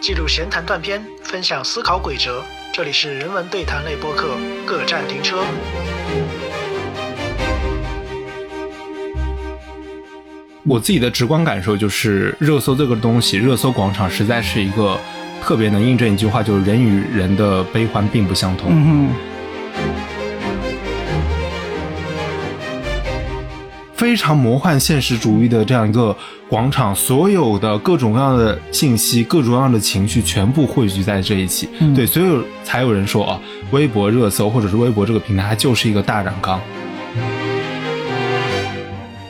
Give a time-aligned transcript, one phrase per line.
[0.00, 2.42] 记录闲谈断片，分享思考轨哲。
[2.72, 4.28] 这里是人文对谈类播客
[4.64, 5.42] 《各站停车》。
[10.64, 14.98] 我自己的直观感受就是，热搜这个东西，热搜广场实在是一个
[15.42, 18.70] 特别能印证一句话，就是人与人的悲欢并不相同。
[18.70, 19.10] 嗯
[24.00, 26.16] 非常魔幻现实主义的这样一个
[26.48, 31.68] 广场，所有的各种各样的信息、各种各样的情绪全部汇聚在这一起。
[31.94, 32.26] 对，所以
[32.64, 33.38] 才有人说啊，
[33.72, 36.58] 微博热搜或者是微博这个平台，它就是一个大染缸。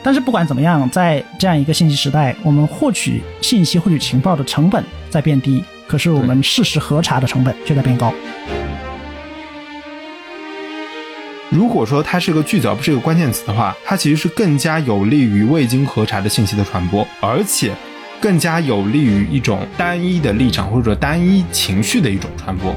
[0.01, 8.13] 但是不管怎么样，在这样一个信息时代，我们获取信息、获取情报的成本在变低，可是我们事实核查的成本却在变高。
[11.51, 17.75] 如果说它是个句子而不是一个关键词的话，它其实是更加有利于未经核查的信息的传播，而且
[18.21, 22.73] 更加有利于一种单一的立场或者单一情绪的一种传播。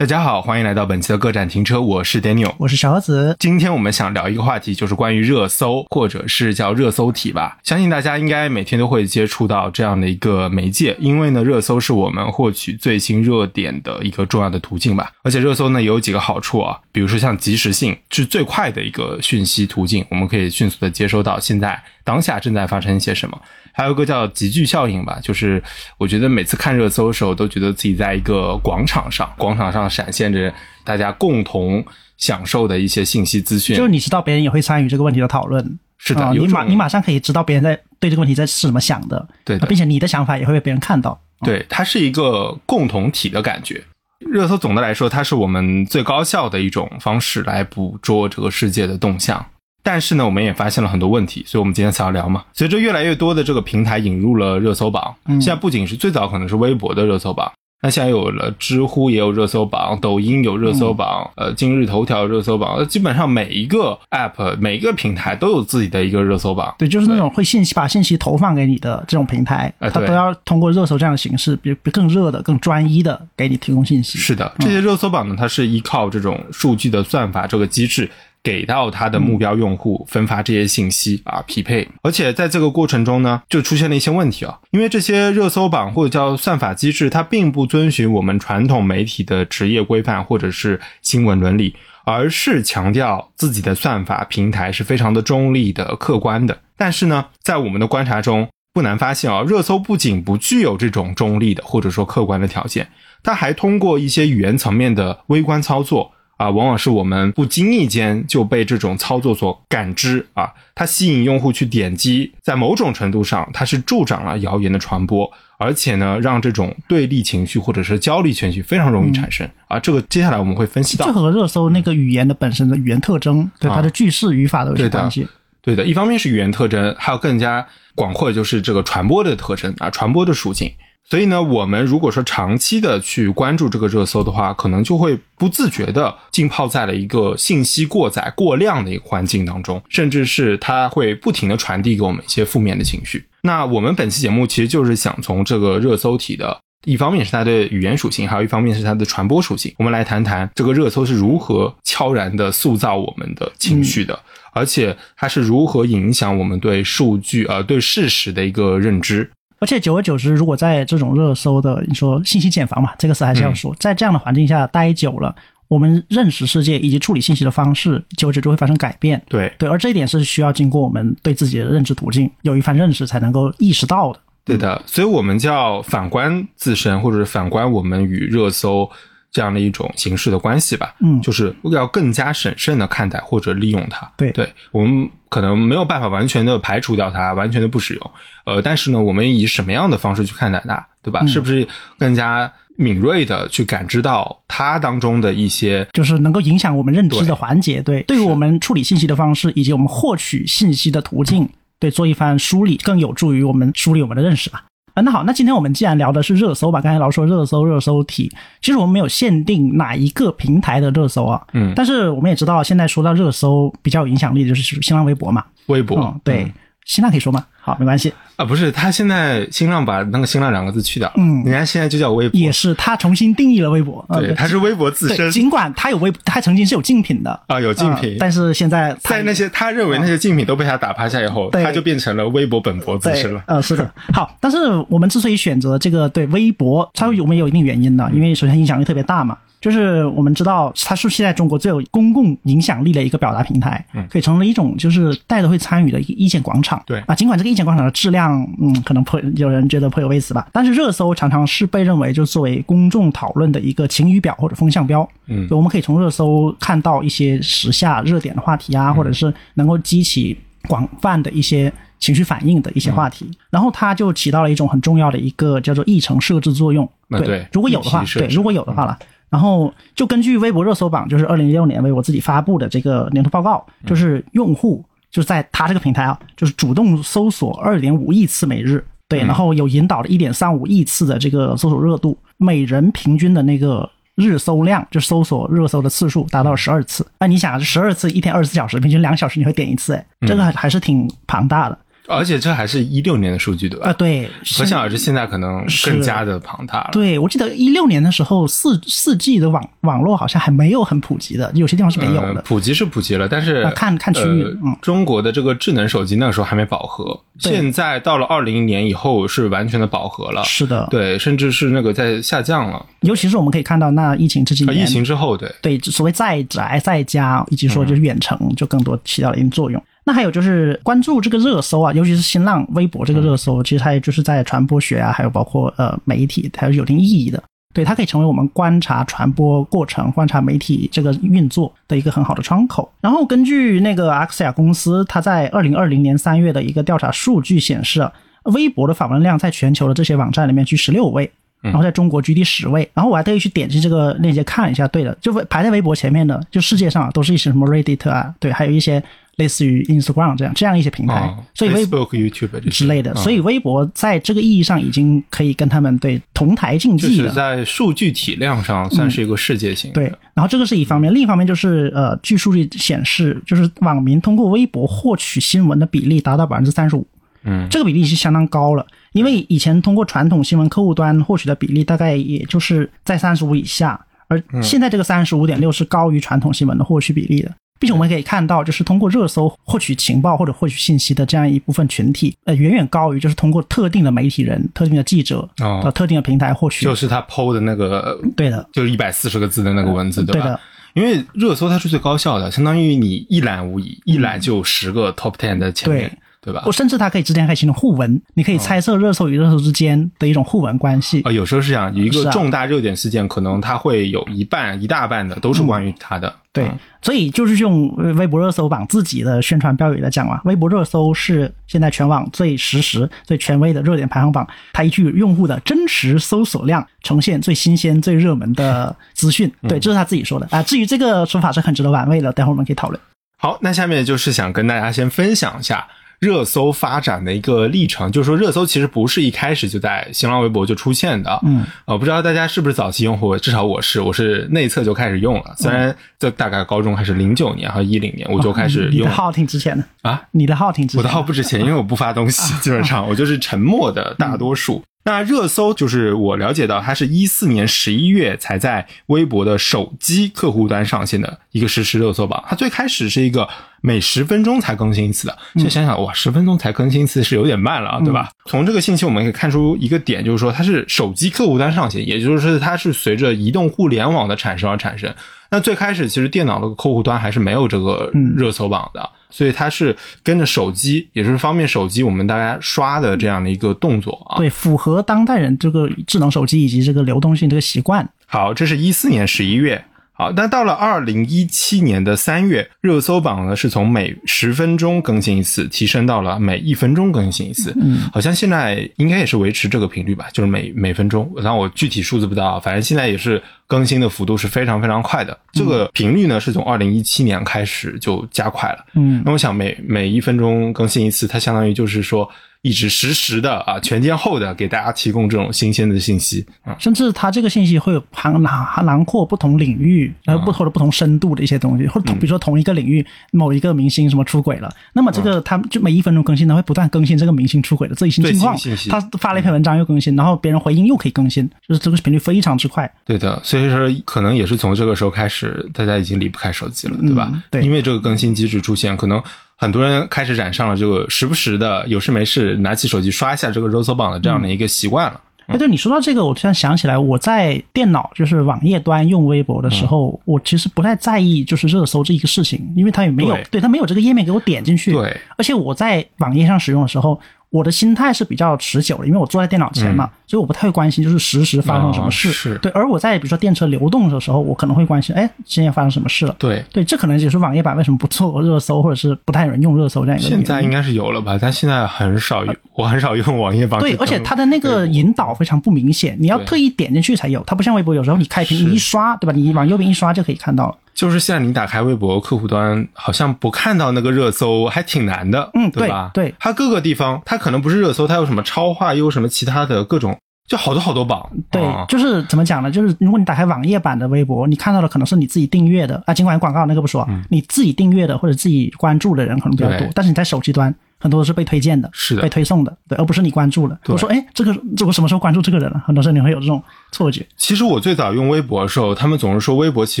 [0.02, 3.36] 大家好，欢迎来到本期的各站停车，我是 Daniel，我是勺子。
[3.38, 7.56] 今天我们想聊一个话题，就是关于热搜，或者是叫热搜体吧。
[7.62, 15.12] 相信大家应该每天都会接触到这样的一个媒介，因为呢，热搜是我们获取最新热点的一个重要的途径吧。
[15.22, 23.40] 而且热搜呢有几个好处啊，比如说像及时性，是最快的一个讯息途径，我们可以迅速的接收到现在当下正在发生一些什么。
[23.72, 25.62] 还有一个叫集聚效应吧，就是
[25.98, 30.52] 我觉得每次看热搜的时候，都觉得自己在一个广场上，广场上闪现着
[30.84, 31.84] 大家共同
[32.18, 33.76] 享受的一些信息资讯。
[33.76, 41.20] 就是你知道别人也会参与这个问题的讨论，是的，你马你马上可以知道别人在对这个问题在是怎么想的，对，并且你的想法也会被别人看到。
[41.40, 43.82] 对，它是一个共同体的感觉。
[44.20, 49.44] 热搜总的来说，它是我们最高效的一种方式来捕捉这个世界的动向。
[49.82, 52.44] 但是呢，我们也发现了很多问题，所以我们今天才要聊嘛。
[52.52, 57.50] 随着越来越多的这个平台引入了热搜榜，现在不仅是最早可能是微博的热搜榜，
[57.82, 66.72] 那现在有了知乎也有热搜榜，抖音有热搜榜，呃，今日头条热搜榜，基本上每一个 app 每一个平台都有自己的一个热搜榜。
[66.78, 74.16] 对，就是那种会信息把信息投放给你的这种平台，它都要通过热搜这样的形式，比比更热的、更专一的给你提供信息。
[74.16, 78.08] 是的，这些热搜榜呢，它是依靠这种数据的算法这个机制。
[78.42, 81.88] 给到他的目标用户分发这些信息啊，匹配。
[82.02, 96.58] 而且在这个过程中呢，就出现了一些问题啊，因为这些热搜榜或者叫算法机制，它并不遵循我们传统媒体的职业规范或者是新闻伦理，而是强调自己的算法平台是非常的中立的、客观的。
[96.76, 102.88] 但是呢，在我们的观察中，不难发现啊，热搜不仅不具有这种中立的或者说客观的条件，
[103.22, 106.10] 它还通过一些语言层面的微观操作。
[106.42, 119.78] 啊，往往是我们不经意间就被这种操作所感知啊，它吸引用户去点击，在某种程度上，它是助长了谣言的传播，而且呢，让这种对立情绪或者是焦虑情绪非常容易产生啊。
[119.78, 125.28] 这个接下来我们会分析到，这和热搜那个语言的本身的语言特征，对它的句式语法都有关系。
[125.60, 127.64] 对的，一方面是语言特征，还有更加
[127.94, 130.72] 广阔的就是这个传播的特征啊，传播的属性。
[131.08, 143.26] 所以呢，我们如果说长期的去关注这个热搜的话，可能就会不自觉的浸泡在了一个信息过载、过量的一个环境当中，甚至是它会不停的传递给我们一些负面的情绪。
[143.42, 154.18] 那我们本期节目其实就是想从这个热搜体的一方面是它的语言属性，还有一方面是它的传播属性，我们来谈谈这个热搜是如何悄然的塑造我们的情绪的，
[154.52, 159.30] 而且它是如何影响我们对数据、呃对事实的一个认知。
[159.62, 165.32] 而且久而久之，如果在这种热搜的你说信息茧房嘛，这个词还是要说，在这样的环境下待久了，
[165.68, 169.22] 我们认识世界以及处理信息的方式，久而久之会发生改变。
[169.28, 174.18] 对对，而这一点是需要经过我们对自己的认知途径有一番认识才能够意识到的。
[174.44, 178.90] 对的，所以我们叫反观自身，或者是反观我们与热搜。
[179.32, 184.08] 这样的一种形式的关系吧，嗯，就是要更加审慎的看待或者利用它。
[184.16, 188.10] 对，对我们可能没有办法完全的排除掉它，完全的不使用。
[188.44, 191.24] 呃，但是呢，我们以什么样的方式去看待它，对吧？
[191.26, 191.66] 是不是
[191.98, 197.80] 更加敏锐的去感知到它当中的一些，就是能够影响我们认知的环节？
[197.80, 201.48] 对，对于我们处理信息的方式以及我们获取信息的途径，
[201.78, 204.64] 对，做一番梳理，更有助于我们梳理我们的认识吧。
[204.94, 208.30] 啊，那好，那今天我们既然聊的是热搜吧，刚才老说热搜热搜体，
[208.60, 216.52] 其实我们没有限定哪一个平台的热搜啊，嗯，但是我们也知道，现在说到热搜比较有影响力的就是新浪微博嘛，微博，嗯对，
[216.84, 217.46] 新浪可以说吗？
[217.64, 218.12] 好，没关系。
[218.34, 224.04] 啊，不是，他现在新浪把那个新浪两个字去掉，嗯人家现在就叫微博，也是他重新定义了微博。
[224.08, 233.42] 呃对，他是微博自，身尽管他有微，他曾经是有竞品的啊，有竞品呃，但是现在他在那些他认为那些竞品都被他打趴下以后，他就变成了微博本博自身了，。
[233.46, 233.88] 对呃，是的。
[234.12, 234.58] 好，但是
[234.88, 239.38] 我们之所以选择这个对微博，它我们有一定原因的，因为首先影响力特别大嘛。
[239.62, 246.82] 就是我们知道，它是现在中国最有公共影响力的一个表达平台，嗯可以成为一种就是大家都会参与的一个意见广场。
[246.84, 255.08] 对啊，尽管这个意见广场的质量，嗯，可能颇有人觉得颇有微词吧，但是热搜常常是被认为就作为公众讨论的一个晴雨表或者风向标。
[255.28, 260.36] 嗯我们可以从热搜看到一些时下热点的话题啊，或者是能够激起
[260.66, 266.88] 广泛的一些情绪反应的一些话题，然后它就起到了一种很重要的一个叫做议程设置作用。
[267.10, 268.98] 对，如果有的话对，如果有的话了。
[269.32, 287.06] 然后就根据微博热搜榜，就是二零一六年微博自己发布的这个年度报告，就是用户就是在他这个平台啊，就是主动搜索二点五亿次每日，对，然后有引导了一点三五亿次的这个搜索热度，每人平均的那个日搜量，就搜索热搜的次数达到十二次。
[287.18, 291.78] 那你想，十二次一天二十四小时，平均两小时你会点一次，哎，这个还还是挺庞大的
[292.12, 293.88] 而且这还是一六年的数据，对吧？
[293.88, 293.92] 啊。
[293.92, 296.90] 对，可想而知，现在可能更加的庞大了。
[296.92, 302.34] 对，我记得一六年的时候，四四 G 的网网络好像还没有很普及的，有些地方是没有的。
[302.34, 310.42] 呃普及是普及了，但是、啊看看区域呃嗯中国的这个智能手机那个时候还没饱和，对现在到了二零年以后是完全的饱和了。
[310.44, 312.84] 是的，对，甚至是那个在下降了。
[313.00, 319.82] 尤其是我们可以看到，那疫情这几啊，年，疫情之后，对，对所谓在宅在家，以及说就是远程，就更多起到了一定作用。
[320.04, 327.42] 那还有就是关注这个热搜啊，尤其是新浪微博这个热搜，其实它也就是在传播学啊，还有包括呃媒体，它是有一定意义的。
[327.72, 332.92] 对，它可以成为我们观察传播过程、观察媒体这个运作的一个很好的窗口。
[333.00, 338.12] 然后根据那个阿克西亚公司，它在二零二零年三月的一个调查数据显示啊，
[338.44, 341.30] 微博的访问量在全球的这些网站里面居十六位。
[341.62, 349.00] 然后在中国居第十位，然后我还特意去点击这个链接看一下，对的，就排在微博前面的，就世界上都是一些什么 Reddit 啊，对，还有一些
[349.36, 357.32] 类似于 Instagram 这样这样一些平台，哦所以微 Facebook、YouTube 之类的，嗯所以微博在这个意义上已经可以跟他们对同台竞就是技了。
[357.32, 359.94] 在数据体量上算是一个世界性的。
[359.94, 367.06] 对，然后这个是一方面，另一方面就是呃，据数据显示，就是网民通过微博获取新闻的比例达到百分之三十五，
[367.44, 368.86] 嗯，这个比例是相当高了。
[369.12, 373.98] 因为以前通过传统新闻客户端获取的比例大概也就是在三十五以下，
[374.28, 377.50] 而现在这个三十五点六是高于传统新闻的获取比例的。
[377.82, 386.84] 并且我们可以看到，就是通过热搜获取情报或者获取信息的这样一部分群体，呃，远远高于就是通过特定的媒体人、特定的记者、哦呃特定的平台获取。
[386.84, 390.32] 就是他 PO 的那个，对的，就是一百四十个字的那个文字，吧？
[390.32, 390.60] 对的。
[390.94, 396.72] 因为热搜它是最高效的，相当于你一览无遗，一览就有十个 top ten 的前面，对吧我？
[396.72, 401.22] 甚至它可以之间可以形成互文，你可以猜测热搜与热搜之间的一种互文关系。
[401.22, 406.34] 啊，有时候是这样，有一个重大热点事件，可能它会有一半、一大半的都是关于它的。
[406.52, 419.50] 对嗯，所以就是用呃微博热搜榜自己的宣传标语来讲嘛，微博热搜是现在全网最实时、最权威的热点排行榜，它依据用户的真实搜索量呈现最新鲜、最热门的资讯。
[419.66, 420.62] 对，这是他自己说的啊。
[420.62, 423.00] 至于这个说法是很值得玩味的，待会儿我们可以讨论。
[423.38, 425.88] 好，那下面就是想跟大家先分享一下
[426.22, 439.00] 热搜发展的一个历程，就是说热搜其实不是一开始就在新浪微博就出现的，嗯，呃，不知道大家是不是早期用户，至少我是，我是内测就开始用了，虽然在大概高中还是零九年和一零年我就开始用。
[439.00, 444.80] 了你的号挺值钱的，啊，你的号挺值钱我的号不值钱，因为我不发东西， 基本上我就是沉默的大多数。
[445.04, 452.42] 那热搜就是我了解到，它是一四年十一月才在微博的手机客户端上线的一个实时热搜榜。
[452.46, 453.48] 它最开始是一个
[453.80, 458.30] 每十分钟才更新一次的，现在想想哇，十分钟才更新一次是有点慢了啊，对吧？
[458.46, 465.12] 从这个信息我们可以看出一个点，就是说它是手机客户端上线，也就是它是随着移动互联网的产生而产生。
[465.50, 474.36] 那最开始其实电脑的客户端还是没有这个热搜榜的，所以它是跟着手机，也就是方便手机我们大家刷的这样的一个动作啊。
[474.36, 478.08] 对，符合当代人这个智能手机以及这个流动性这个习惯。
[478.26, 479.84] 好，这是一四年十一月。
[480.14, 487.74] 好，但到了二零一七年的三月，热搜榜呢是从每十分钟更新一次，提升到了每一分钟更新一次。
[487.80, 491.32] 嗯，好像现在应该也是维持这个频率吧，就是每每分钟。
[491.36, 495.34] 然后我具体数字不知道，反正现在也是更新的幅度是非常非常快的。
[495.50, 498.84] 这个频率呢是从二零一七年开始就加快了。
[498.92, 502.28] 嗯，那我想每每一分钟更新一次，它相当于就是说。
[502.64, 518.56] 一直实时的啊，全天候的给大家提供这种新鲜的信息啊，甚至它这个信息会有涵囊囊括不同领域，然后不同的不同深度的一些东西，或者比如说同一个领域某一个明星什么出轨了，那么这个它就每一分钟更新，它会不断更新这个明星出轨的最新情况，
[518.88, 522.88] 他发了一篇文章又更新，然后别人回应又可以更新，就是这个频率非常之快。
[523.04, 527.32] 对的，所以说可能也是从这个时候开始，大家已经离不开手机了，对吧？
[527.50, 529.22] 对，因为这个更新机制出现，可能。
[529.54, 535.20] 很多人开始染上了这个时不时的有事没事拿起手机刷一下这个热搜榜的这样的一个习惯了。
[535.46, 544.92] 哎，对你说到这个，我突然想起来，我在电脑就是网页端用微博的时候，我其实不太在意就是热搜这一个事情，因为它也没有对它没有这个页面给我点进去。
[544.92, 547.20] 对，而且我在网页上使用的时候。
[547.52, 552.32] 我的心态是比较持久的，因为我坐在电脑前嘛，所以我不太会关心就是实时发生什么事。
[552.32, 552.72] 是，对。
[552.72, 556.34] 而我在比如说电车流动的时候，我可能会关心，哎，今天发生什么事了？
[556.38, 560.28] 对，对，这可能就是网页版为什么不做热搜，或者是不太有人用热搜这样一个。
[560.30, 561.38] 现在应该是有了吧？
[561.38, 563.78] 但现在很少用，我很少用网页版。
[563.80, 567.44] 对，而且它的那个引导非常不明显，你要特意点进去才有。
[567.46, 569.32] 它不像微博，有时候你开屏你一刷，对吧？
[569.36, 570.76] 你往右边一刷就可以看到了。
[570.94, 576.10] 就是现在，你打开微博客户端，好像不看到那个热搜还挺难的，嗯，对吧？
[576.12, 580.16] 对，它各个地方，它可能不是热搜，它有什么超话，又有什么其他的各种，
[580.48, 581.28] 就好多好多榜。
[581.50, 582.70] 对，就是怎么讲呢？
[582.70, 590.74] 就是如果你打开网页版的微博，你看到的可能是你自己订阅的啊，尽管广告那个不说，你自己订阅的或者自己关注的人可能比较多，但是你在手机端。
[591.02, 593.76] 很多都是被推荐的，是的，被推送的，对，而不是你关注的。
[593.88, 595.82] 我说，哎，这个这我什么时候关注这个人了？
[595.84, 597.26] 很多时候你会有这种错觉。
[597.36, 600.00] 其实我最早用微博的时候，他们总是说微博其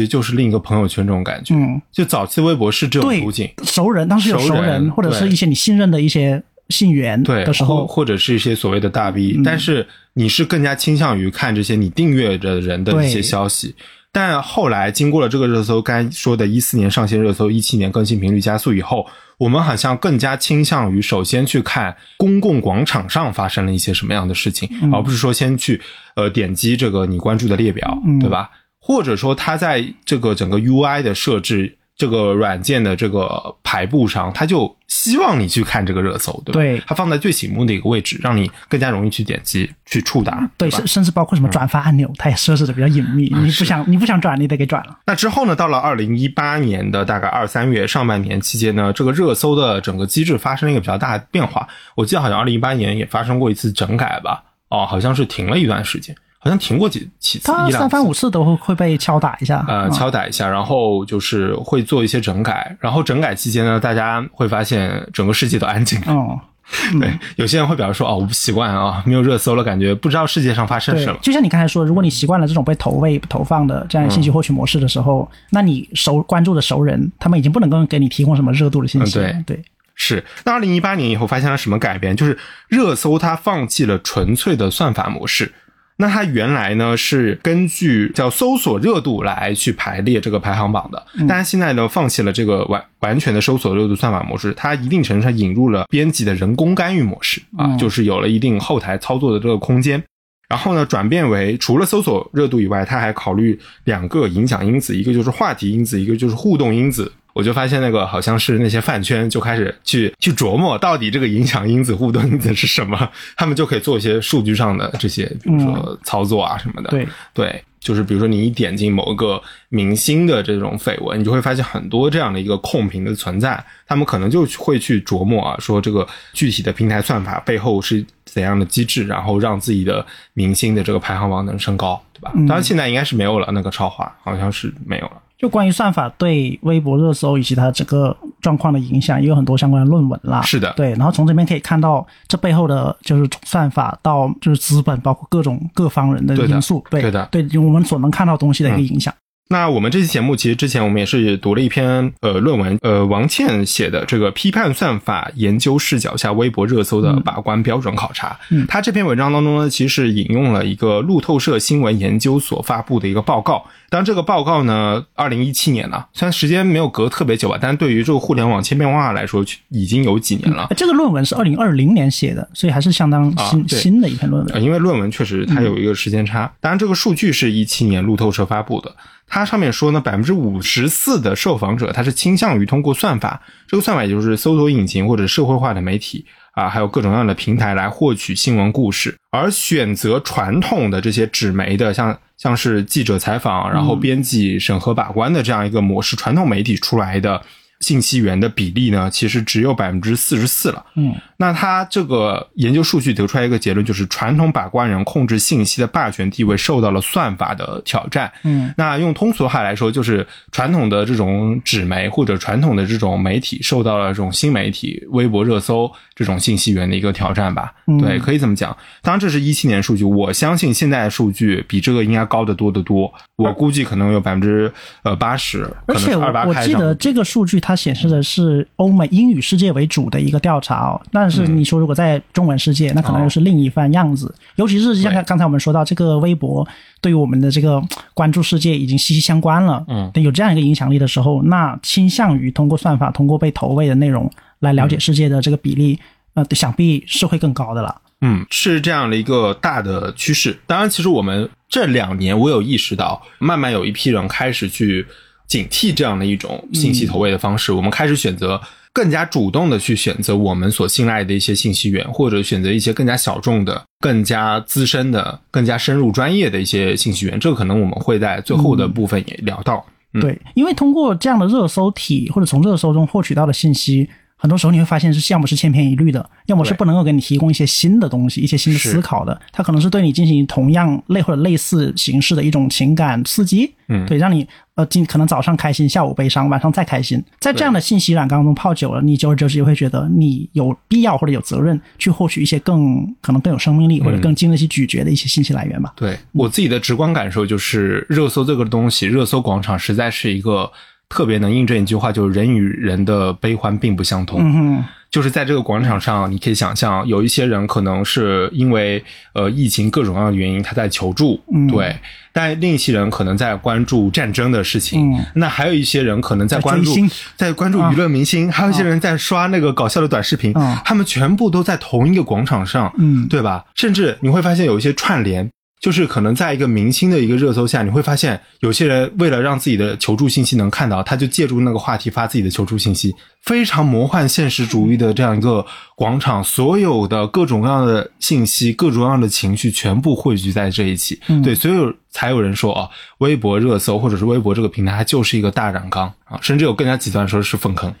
[0.00, 1.56] 实就是另一个朋友圈这种感觉。
[1.56, 13.74] 嗯，就早期微博是这种途径，熟人当时有熟人，或者是一些你信任的一些信源的时候，或者是一些所谓的大 V，但是你是更加倾向于看这些你订阅的人的一些消息。
[14.14, 19.06] 但后来经过了这个热搜，刚才说的一四年上线热搜，一七年更新频率加速以后。
[19.38, 25.80] 我们好像更加倾向于首先去看公共广场上发生了一些什么样的事情，而不是说先去
[26.14, 28.50] 呃点击这个你关注的列表，对吧？
[28.78, 31.76] 或者说它在这个整个 UI 的设置。
[32.02, 36.52] 这个软件的这个排布上，它就希望你去看这个热搜，对吧？
[36.54, 40.50] 对，它放在最醒目的一个位置，让你更加容易去点击、去触达。
[40.58, 43.32] 对，甚甚至包括什么转发按钮，它也设置的比较隐秘。
[43.36, 44.98] 你不想你不想转，你得给转了。
[45.06, 45.54] 那之后呢？
[45.54, 51.68] 到了二零一八年的大概二三月上半年期间呢，这个热搜的整个机制发生了一个比较大的变化。
[51.94, 54.42] 我记得好像二零一八年也发生过一次整改吧？
[54.70, 56.16] 哦，好像是停了一段时间。
[56.44, 66.12] 好像停过几几次，他三番五次都会会被敲打一下，呃，敲打一下，然后就是会做一些整改，然后整改期间呢，大家会发现整个世界都安静了。
[66.12, 66.40] 哦，
[66.98, 71.18] 对，有些人会表示说，哦，我不习惯啊，没有热搜了，感觉不知道世界上发生什么。
[71.22, 79.14] 就像你刚才说，如果你习惯了这种被投喂、投放的这样信息获取模式的时候，那你熟关注的熟人，他们已经不能够给你提供什么热度的信息。
[79.14, 79.62] 对对，
[79.94, 80.24] 是。
[80.42, 82.16] 那二零一八年以后发生了什么改变？
[82.16, 85.52] 就是热搜它放弃了纯粹的算法模式。
[85.98, 100.02] 那它原来呢是根据叫搜索热度来去排列这个排行榜的，但是现在呢放弃了这个完完全的搜索热度算法模式，它一定程度上引入了编辑的人工干预模式啊，就是有了一定后台操作的这个空间。
[100.48, 107.10] 然后呢转变为除了搜索热度以外，它还考虑两个影响因子，一个就是话题因子，一个就是互动因子。
[107.32, 116.90] 我就发现那个好像是那些饭圈就开始去去琢磨到底这个影响因子、互动因子是什么，他们就可以做一些数据上的这些，比如说操作啊什么的。
[116.90, 132.32] 对对，就是比如说你一点进某一个明星的这种绯闻，你就会发现很多这样的一个控评的存在，他们可能就会去琢磨啊，说这个具体的平台算法背后是怎样的机制，然后让自己的明星的这个排行榜能升高，对吧？
[132.46, 135.12] 当然现在应该是没有了那个超话，好像是没有了。
[135.42, 140.40] 就关于算法对微博热搜以及它整个状况的影响，也有很多相关的论文啦。
[140.42, 140.90] 是的，对。
[140.92, 149.12] 然后从这边可以看到，这背后的就是算法到就是资本，包括各种各方人的因素，对的，对我们所能看到东西的一个影响。
[149.52, 158.34] 那我们这期节目其实之前我们也是读了一篇呃论文，呃王倩写的这个批判算法研究视角下微博热搜的把关标准考察。
[158.48, 163.66] 嗯，他这篇文章当中呢，其实是引用了一个路透社新闻研究所发布的一个报告。
[163.90, 170.66] 当然，这个报告呢，二零一七年了，虽然时间没有隔特别久吧，但是对于这个互联网千变万化来说，已经有几年了。
[170.74, 174.62] 这个论文是二零二零年写的，所以还是相当新新的一篇论文。
[174.62, 176.50] 因为论文确实它有一个时间差。
[176.58, 178.90] 当然，这个数据是一七年路透社发布的。
[179.34, 197.40] 它上面说呢，百分之五十四的受访者他是倾向于通过算法，这个算法也就是搜索引擎或者社会化的媒体啊，还有各种各样的平台来获取新闻故事，而选择传统的这些纸媒的，像像是记者采访，然后编辑审核把关的这样一个模式，传统媒体出来的。
[197.82, 200.82] 信息源的比例呢，其实只有百分之四十四了。
[200.94, 208.32] 嗯，那他这个研究数据得出来一个结论，就是传统把关人控制信息的霸权地位受到了算法的挑战。
[208.44, 217.74] 嗯，那用通俗话来说，就是传统的这种纸媒或者传统的这种媒体受到了这种新媒体、微博热搜这种信息源的一个挑战吧。
[218.00, 218.74] 对，可以这么讲。
[219.02, 223.12] 当然，这是一七年数据，我相信现在的数据比这个应该高得多得多。
[223.36, 224.72] 我估计可能有百分之
[225.02, 231.00] 呃八十，而且我我记得这个数据它显示的是欧美英语世界为主的一个调查哦。
[231.10, 234.34] 但是你说如果在中文世界，那可能又是另一番样子。
[234.56, 236.66] 尤其是像刚才我们说到这个微博，
[237.00, 237.82] 对于我们的这个
[238.14, 239.84] 关注世界已经息息相关了。
[239.88, 245.98] 嗯，有这样一个影响力的时候，那倾向于通过算法、通过被投喂的内容来了解世界的这个比例，
[246.34, 248.00] 呃，想必是会更高的了。
[248.24, 250.56] 嗯，是这样的一个大的趋势。
[250.66, 255.04] 当然，其实我们这两年，我有意识到，慢慢有一批人开始去
[255.52, 257.70] 警惕这样的一种信息投喂的方式。
[257.74, 258.58] 我们开始选择
[258.90, 267.38] 更加主动的去选择我们所信赖的一些信息源，或者选择一些更加小众的、更加资深的、更加深入专业的一些信息源。
[267.38, 269.84] 这个可能我们会在最后的部分也聊到。
[270.22, 274.08] 对，因为通过这样的热搜体或者从热搜中获取到的信息。
[274.42, 279.40] 很多时候你会发现是要么是千篇一律的，要么是不能够给你提供一些新的东西、一些新的思考的。
[279.52, 284.44] 它可能是对你进行同样类或者类似形式的一种情感刺激，嗯，对，让你
[284.74, 287.22] 呃今可能早上开心，下午悲伤，晚上再开心。
[287.38, 295.92] 在这样的信息染缸中泡久了，你久而久之就会觉得你有必要或者有责任去获取一些更可能更有生命力或者更经得起咀嚼的一些信息来源吧。
[295.94, 300.72] 对我自己的直观感受就是，热搜这个东西，热搜广场实在是一个。
[301.08, 304.40] 特别能印证一句话，就是人与人的悲欢并不相同。
[304.42, 309.04] 嗯就是在这个广场上，你可以想象，有一些人可能是因为
[309.34, 311.38] 呃疫情各种各样的原因，他在求助，
[311.70, 311.94] 对；
[312.32, 315.14] 但另一些人可能在关注战争的事情。
[315.34, 316.94] 那还有一些人可能在关注
[317.36, 320.54] 在关注娱乐明星，还有一些人在刷那个搞笑的短视频。
[320.82, 323.66] 他们全部都在同一个广场上，嗯，对吧？
[323.74, 325.50] 甚至你会发现有一些串联。
[325.82, 333.12] 就是可能在一个明星的一个热搜下，你会发现有些人为了让自己的求助信息能看到，他就借助那个话题发自己的求助信息，
[333.42, 347.92] 非常魔幻现实主义的这样一个广场，所有的各种各样的信息、各种各样的情绪全部汇聚在这一起，对，所有才有人说啊，微博热搜或者是微博这个平台，它就是一个大染缸啊，甚至有更加极端说是粪坑。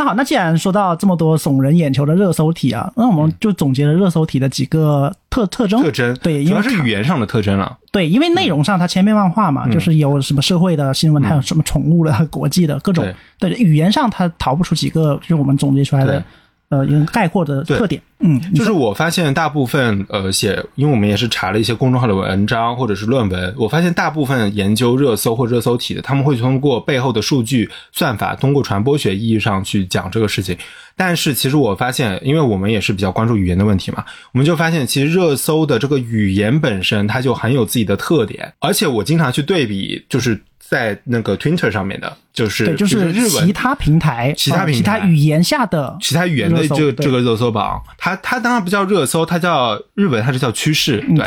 [0.00, 5.82] 那好，那既然说到这么多耸人眼球的热搜体啊，那我们就总结了热搜体的几个特特征。
[5.82, 7.76] 特征对，主要是语言上的特征了。
[7.92, 13.04] 对，因为内容上它千变万化嘛，就是有什么社会的新闻，还有什么宠物的、国际的各种。
[13.38, 16.24] 对，语言上它逃不出几个，就是我们总结出来的。
[16.70, 30.56] 呃，一个概括的特点，嗯，就是我发现大部分呃写，因为我们也是查了一些公众号的文章或者是论文，我发现大部分研究热搜或热搜体的，他们会通过背后的数据算法，通过传播学意义上去讲这个事情。
[30.96, 40.38] 但是其实我发现，因为我们也是比较关注语言的问题嘛，我们就发现其实热搜的这个语言本身它就很有自己的特点，而且我经常去对比，就是。
[40.70, 51.24] 在那个 Twitter 上面的，就是对，就是日文其他平台，其他平台，其他语言下的其他语言的这个这个热搜榜，它它当然不叫热搜，它叫日本，它是叫趋势，对，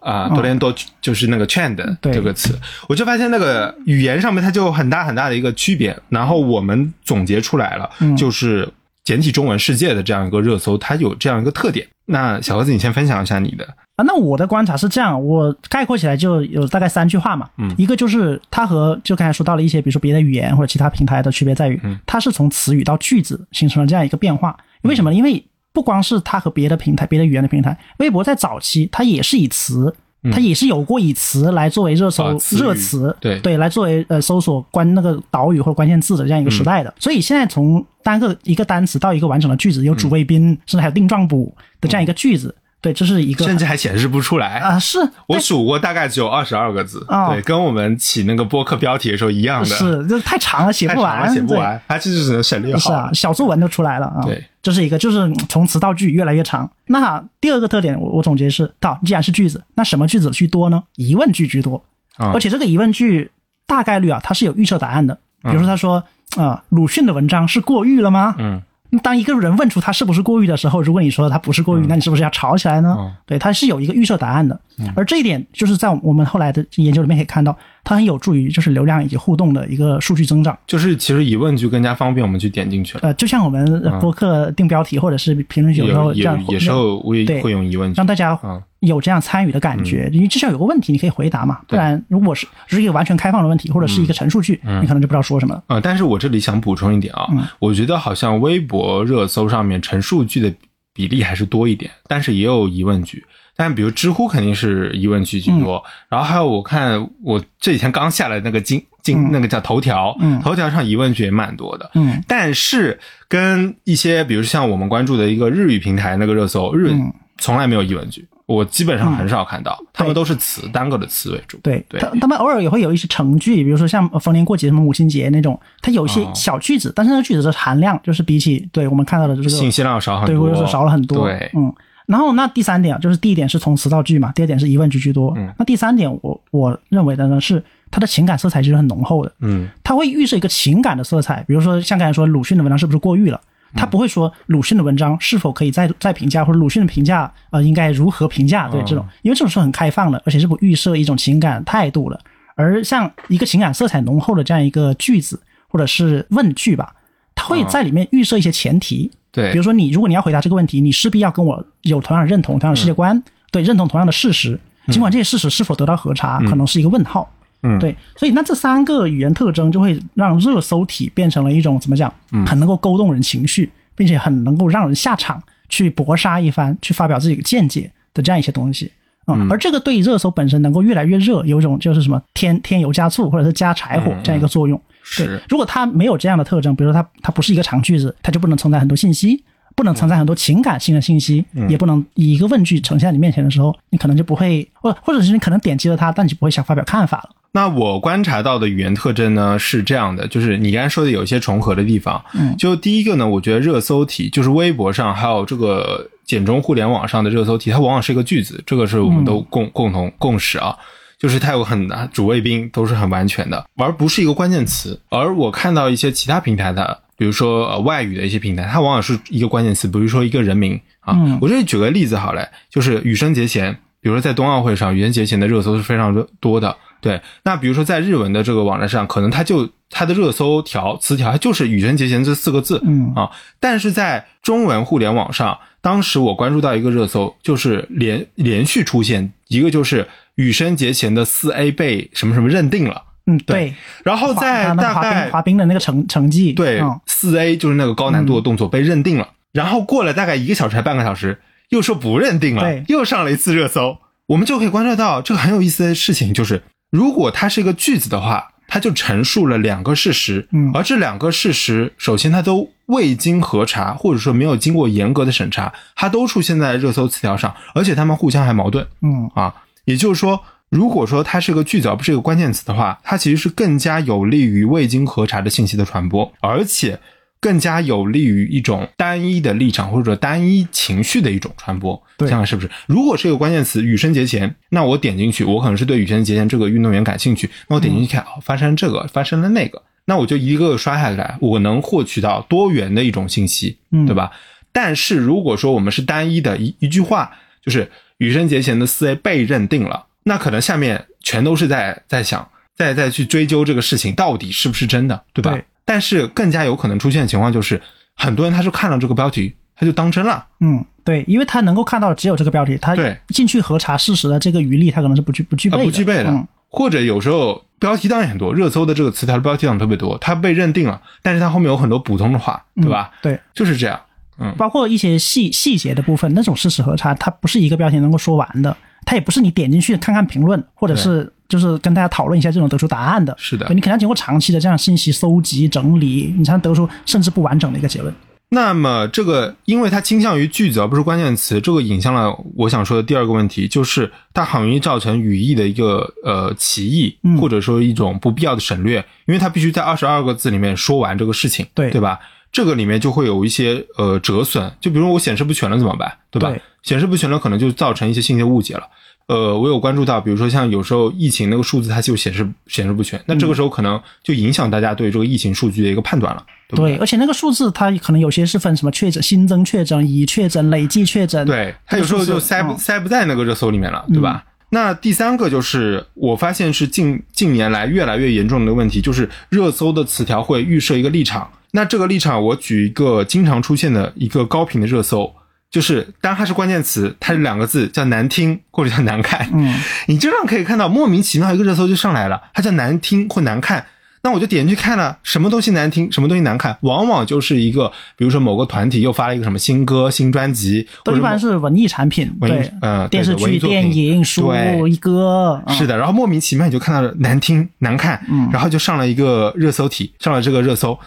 [0.00, 8.68] 啊，托连多就是那个 trend 这个词，我就发现那个语言上面它就很大很大的一个区别，然后我们总结出来了，就是
[9.04, 11.86] 简体中文世界的这样一个热搜，它有这样一个特点。
[12.06, 13.64] 那小盒子，你先分享一下你的。
[13.96, 17.48] 啊，那我的观察是这样，我概括起来就有大概三句话嘛。
[17.56, 24.54] 嗯，一个就是它和就刚才说到了一些，比如说别的语言或者其他平台的区别在于，它是从词语到句子形成了这样一个变化。
[24.82, 25.14] 为什么？
[25.14, 25.42] 因为
[25.74, 29.92] 不光是它和别的平台、别的语言的平台，微博在早期它也是以词，
[30.32, 36.94] 它也是有过以词来作为热搜热词，对对，来作为呃搜索关那个岛屿或者关键字的这样一个时代的。
[36.98, 42.54] 所以现在从单个一个单词到一个完整的句子，有主谓宾，甚至还有定状补的这样一个句子。
[42.84, 44.78] 对，这是一个，甚至还显示不出来啊！
[44.78, 49.66] 是我数过，大概只有二十二个字，对，跟我们起那个播客标题的时候一样的。
[49.66, 52.78] 是，就太长了，写不完，写不完，它就是只能省略号。
[52.78, 54.20] 是啊，小作文都出来了啊！
[54.26, 56.70] 对，这是一个，就是从词到句越来越长。
[56.88, 60.82] 那第二个特点，我我总结是：到既然是句子，那什么句子居多呢？
[60.96, 61.82] 疑问句居多，
[62.18, 63.30] 而且这个疑问句
[63.66, 65.18] 大概率啊，它是有预测答案的。
[65.42, 66.04] 比如说，他说
[66.36, 68.34] 啊，鲁迅的文章是过誉了吗？
[68.38, 68.60] 嗯。
[68.98, 72.96] 当一个人问出他是不是过誉的时候，如果你说他不是过誉，那你是不是要吵起来呢？
[72.98, 73.12] 嗯。
[73.26, 74.58] 对，他是有一个预设答案的，
[74.94, 80.56] 而这一点就是在我们后来的研究里面可以看到，它很有助于就是流量以及互动的一个数据增长。
[80.66, 83.00] 就是其实疑问句更加方便我们去点进去了。
[83.02, 87.96] 呃，就像我们播客定标题或者是评论区有时候有这样有有时候会用疑问句。
[87.96, 95.64] 让，大家嗯有这样参与的感觉，因为至少有个问题你可以回答嘛，不然如果是是一个完全开放的问题或者是一个陈述句，你可能就不知道说什么了。
[95.68, 97.44] 呃，但是我这里想补充一点啊，嗯。
[97.58, 100.54] 我觉得好像微博热搜上面陈述句的
[100.92, 103.24] 比例还是多一点，但是也有疑问句。
[103.56, 105.90] 但比如知乎肯定是疑问句居多，嗯。
[106.10, 109.28] 然后还有我看我这几天刚下来那个金金、嗯。
[109.30, 110.40] 那个叫头条，嗯。
[110.40, 111.90] 头条上疑问句也蛮多的。
[111.94, 112.20] 嗯。
[112.26, 116.92] 但是跟一些比如像我们关注的一个日语平台那个热搜，日
[117.38, 121.58] 从来没有疑问句，我基本上很少看到，他们都是词单个的词为主。
[121.62, 131.26] 对，对他他们偶尔也会有一些成句，比如说像逢年过节什么母亲节那种，它有一些哦小句子，但是那个句子的含量就是比起对我们看到的这个信息量少很对，多，或者说少了很多。
[131.26, 131.72] 对，嗯。
[132.06, 135.32] 然后那第三点啊，就是第一点是从词到句嘛，第二点是疑问句居多。
[135.38, 143.40] 嗯那第三点我我认为的呢是它的情感色彩其实很浓厚的，嗯它会预设一个情感的色彩，比如说像刚才说鲁迅的文章是不是过誉了。
[143.74, 152.18] 他不会说鲁迅的文章是否可以再再评价，或者鲁迅的评价呃应该如何评价，对哦这种，因为这种是很开放的，而且是不预设一种情感态度了。
[152.56, 156.94] 而像一个情感色彩浓厚的这样一个句子或者是问句吧，
[157.34, 164.58] 它会在里面预设一些前提，对，比如说你如果你要回答这个问题，你势必要跟我有同样的认同、同样的世界观，对，认同同样的事实，
[164.88, 167.28] 尽管这些事实是否得到核查，可能是一个问号。
[167.66, 172.12] 嗯对，所以那这三个语言特征就会让热搜体变成了一种怎么讲，
[172.46, 178.92] 很能够勾动人情绪，并且很能够让人下场去搏杀一番，去发表自己的见解的这样一些东西。
[179.26, 184.78] 嗯，而这个对热搜本身能够越来越热，有一种就是什么添添油加醋或者是加柴火这样一个作用。
[185.16, 189.42] 对是，如果它没有这样的特征，比如说它它不是一个长句子，它就不能承载很多信息，
[189.74, 197.30] 不能承载很多情感性的信息，也不能以一个问句呈现在你面前的时候，你可能就不会，或或者是你可能点击了它，但你就不会想发表看法了。
[197.54, 202.20] 那我观察到的语言特征呢是这样的，就是你刚才说的有一些重合的地方。
[202.34, 210.76] 嗯，就第一个呢，我觉得热搜题就是微博上还有这个简中互联网上的热搜题，它往往是一个句子，这个是我们都共、共同共识啊。
[211.16, 215.00] 就是它有很主谓宾都是很完全的，而不是一个关键词。
[215.08, 221.14] 而我看到一些其他平台的，比如说呃外语的一些平台，它往往是一个关键词，比如说一个人名啊。
[221.16, 226.76] 嗯我这里举个例子好了，就是羽生结弦，比如说在冬奥会上，羽生结弦的热搜是非常多的。
[227.04, 253.98] 对，那比如说在日文的这个网站上，可能它就它的热搜条词条，它就是羽生结弦这四个字，嗯啊，但是在中文互联网上，当时我关注到一个热搜，就是连连续出现一个就是羽生结弦的四 A 被什么什么认定了，嗯，对对，然后在大概滑冰的那个成成绩，对嗯，四 A 就是那个高难度的动作被认定了，然后过了大概一个小时还半个小时，又说不认定了，又上了一次热搜。
[254.26, 256.62] 我们就可以观察到这个很有意思的事情，就是
[256.94, 268.86] 如果它是一个句子的话，它就陈述了两个事实，嗯而这两个事实，首先它都未经核查，或者说没有经过严格的审查，它都出现在热搜词条上，而且它们互相还矛盾。
[269.02, 269.52] 嗯啊，
[269.86, 277.00] 也就是说，如果说它是个句子而不是一个关键词的话，它其实是更加有利于未经核查的信息的传播，而且
[277.44, 282.02] 更加有利于一种单一的立场或者单一情绪的一种传播。
[282.16, 282.70] 对这样是不是？
[282.86, 294.30] 如果是一个关键词羽生结弦，那我点进去，我可能是对羽生结弦这个运动员感兴趣，那我点进去看，哦，发生这个，发生了那个，那我就一个个刷下来，我能获取到多元的一种信息，嗯对吧？
[294.72, 297.30] 但是如果说我们是单一的一一句话，
[297.62, 305.50] 就是羽生结弦的思维被认定了，那可能下面全都是在在想，在再去追究这个事情到底是不是真的，对吧？
[305.50, 307.80] 对但是更加有可能出现的情况就是，
[308.14, 313.16] 很多人他是看了这个标题，他就当真了，嗯，对，因为他能够看到只有这个标题，他对。
[313.28, 316.30] 进去核查事实的这个余力，他可能是不具不具备啊，的，不具备的。
[316.30, 316.46] 嗯。
[316.68, 323.12] 或者有时候标题党也很多，热搜的这个词条的标题党特别多，它被认定了，但是它后面有很多补充的话，对吧？
[323.12, 324.00] 嗯对，就是这样。
[324.38, 333.34] 嗯，包括一些细细节的部分，那种事实核查，它不是一个标题能够说完的，它也不是你点进去看看评论，或者是就是跟大家讨论一下这种得出答案的。
[333.38, 338.14] 是的你肯定要经过长期的这样信息搜集整理，你才能得出甚至不完整的一个结论。
[338.50, 352.20] 那么这个，因为它倾向于句子而不是关键词，这个引向了我想说的第二个问题，就是它很容易造成语义的一个呃歧义嗯，或者说一种不必要的省略，因为它必须在二十二个字里面说完这个事情，对对吧？
[352.54, 356.48] 这个里面就会有一些呃折损，就比如我显示不全了怎么办，对吧？
[356.50, 358.84] 对显示不全了，可能就造成一些信息误解了。
[359.26, 374.44] 呃，我有关注到，比如说像有时候疫情那个数字它就显示显示不全，那这个时候可能就影响大家对这个疫情数据的一个判断了，对而且那个数字它可能有些是分什么确诊、新增确诊、已确诊、累计确诊，对，它有时候就塞不、嗯塞不在那个热搜里面了，对吧？
[374.68, 381.50] 那第三个就是我发现是近近年来越来越严重的问题，就是热搜的词条会预设一个立场。
[381.76, 385.34] 那这个立场，我举一个经常出现的一个高频的热搜，
[385.68, 389.74] 就是当它是关键词，它是两个字叫难听或者叫难看，嗯，
[390.06, 393.84] 你经常可以看到莫名其妙一个热搜就上来了，它叫难听或难看。
[394.22, 405.76] 那我就点进去看了，什么东西难听，什么东西难看，往往就是一个，比如说某个团体又发了一个什么新歌、新专辑，都一般是文艺产品，文艺对，呃电视剧、电影、书对、歌，嗯。
[405.76, 408.48] 是的，然后莫名其妙你就看到了难听、难看，嗯。
[408.50, 410.98] 然后就上了一个热搜体，上了这个热搜，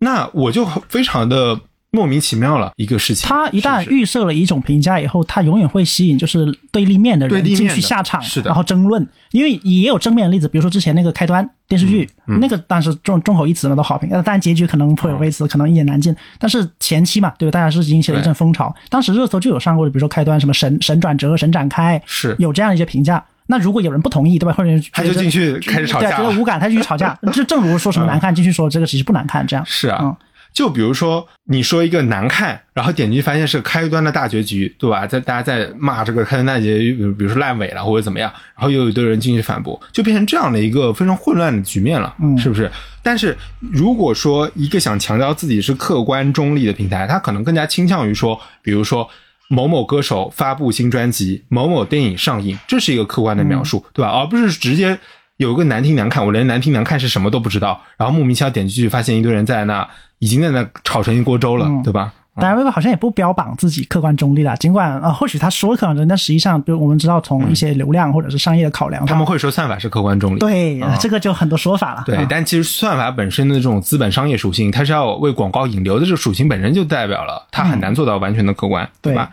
[0.00, 1.58] 那我就非常的
[1.90, 3.28] 莫名其妙了一个事情。
[3.28, 9.06] 他一旦预设了一种评价以后，他永远会吸引就是对立面的人进去下场，是的然后争论。
[9.32, 14.08] 因为也有正面的例子，比如说之前那个开端电视剧，嗯那个当时众众口一词嘛，都好评。
[14.10, 16.14] 呃，当然结局可能颇有微词，可能一言难尽。
[16.38, 17.52] 但是前期嘛，对吧？
[17.52, 18.74] 大家是引起了一阵风潮。
[18.88, 23.22] 当时热搜就有上过的，比如说开端什么神神转折、神展开，是有这样一些评价。
[23.50, 24.52] 那如果有人不同意，对吧？
[24.52, 27.18] 或者他就进去开始吵，架觉得无感，他就去吵架。
[27.32, 30.16] 就正如说什么难看，继续说这个其实不难看，这样是啊，嗯
[30.52, 35.06] 就比如说你说一个难看，然后点进去发现是开端的大结局，对吧？
[35.06, 42.70] 在大家在骂这个开端大结局，比如比如说烂尾了或者怎么样，然后又有一堆人进去反驳，就变成这样的一个非常混乱的局面了，嗯是不是？
[43.02, 49.08] 但是如果说一个想强调自己是客观中立的平台，他可能更加倾向于说，比如说。
[49.48, 54.10] 某某歌手发布新专辑，某某电影上映，这是一个客观的描述，对吧？
[54.10, 54.98] 而不是直接
[55.38, 62.12] 有个难听难看，我连难听难看是什么都不知道，然后莫名其妙点进去，发现一堆人在那已经在那炒成一锅粥了，嗯对吧？
[62.40, 64.54] 当然，微博好像也不标榜自己客观中立啦。
[64.56, 72.02] 尽管啊、呃或许他说客观中立，但实际上，比如我们知道，从一些流量或者是商业的考量上，他们会说算法是客观中立，对、啊这个就很多说法了。
[72.06, 79.30] 对啊，但其实算法本身的这种资本商业属性，它是要为广告引流的这个属性本身就代表了它很难做到完全的客观，对吧？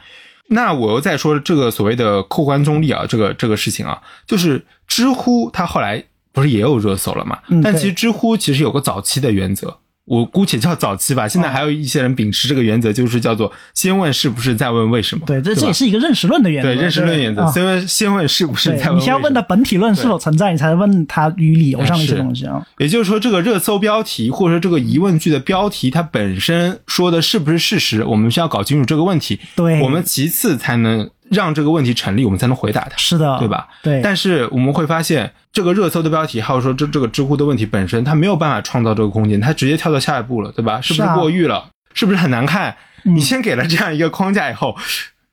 [0.48, 7.39] 那我又再说这个所谓的客观中立啊，这个这个事情啊，就是知乎它后来不是也有热搜了嘛？
[7.50, 9.78] 嗯但其实知乎其实有个早期的原则。
[10.06, 15.26] 我姑且叫早期吧，现在还有一些人秉持这个原则，就是叫做先问是不是，再问为什么。
[15.26, 16.70] 对，这这也是一个认识论的原则。
[16.70, 22.63] 对认识论原则，啊先问先问是不是，再问你先要问的本体论是否存在，你才问它与理由上的一些东西啊。
[22.78, 29.39] 也就是说，这个热搜标题或者说这个疑问句的标题，它本身说的是不是事实，我们需要搞清楚这个问题。
[29.56, 32.98] 对我们其次才能让这个问题成立，我们才能回答它。
[32.98, 33.67] 是的，对吧？
[33.84, 40.82] 对，但是我们会发现，这个热搜的标题，还有说这这个知乎的问题本身，它没有办法创造这个空间，它直接跳到下一步了，对吧？
[40.82, 41.65] 是不是过誉了？
[41.93, 42.71] 是不是很难看？
[42.71, 44.76] 嗯你先给了这样一个框架以后，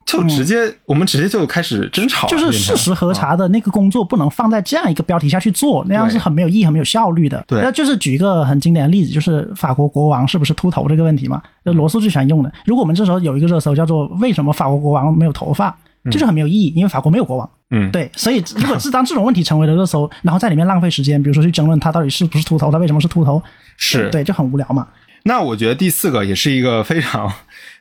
[0.04, 7.42] 就直接、我们直接就开始争吵，就是事实核查的那个工作不能放在这样一个标题下去做，那样是很没有意义、很没有效率的。
[7.48, 11.40] 对那就是举一个很经典的例子，就是法国国王是不是秃头这个问题嘛？
[11.64, 12.52] 就罗素最喜欢用的。
[12.66, 15.74] 如果我们这时候有一个热搜叫做“为什么法国国王没有头发”，
[16.10, 17.48] 这就很没有意义，因为法国没有国王。
[17.70, 23.42] 嗯，对，所以如果是当这种问题成为了热搜，然后在里面浪费时间，比如说去争论他到底是不是秃头，他为什么是秃头，
[23.76, 24.86] 是对，就很无聊嘛。
[25.24, 27.32] 那我觉得第四个也是一个非常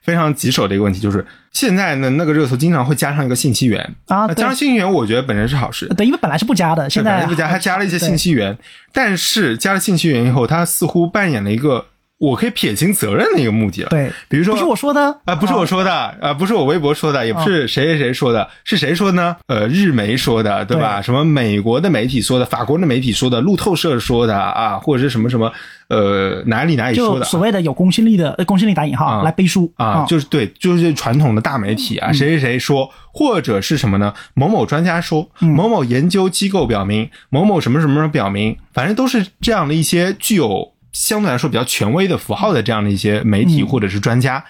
[0.04, 5.88] 非常棘手的一个问题，就是现在呢那个热搜经常会加上一个信息源啊加上信息源，我觉得本身是好事。
[5.98, 8.56] 对，因为本来是不加的，现在本来不加，它加了一些信息源，
[8.94, 11.88] 但是加了信息源以后，它似乎扮演了一个
[12.22, 19.36] 我可以撇清责任的一个目的了。，对，比如说不是我说的啊，不是我说的，啊，不是我微博说的，也不是谁谁谁说的，是谁说的呢？
[19.48, 21.02] 呃，日媒说的，对吧？
[21.02, 25.52] 什么美国的媒体说的，法国的媒体说的，路透社说的啊，或者是什么什么
[25.88, 34.14] 呃哪里哪里说的所谓的有公信力的，呃公信力打引号、啊来背书啊，就是对，就是传统的大媒体啊，谁谁谁说，或者是什么呢？
[34.36, 44.44] 某某专家说，某某研究机构表明，某某什么什么表明，反正都是这样的一些具有相对来说比较权威的符号的这样的一些媒体或者是专家。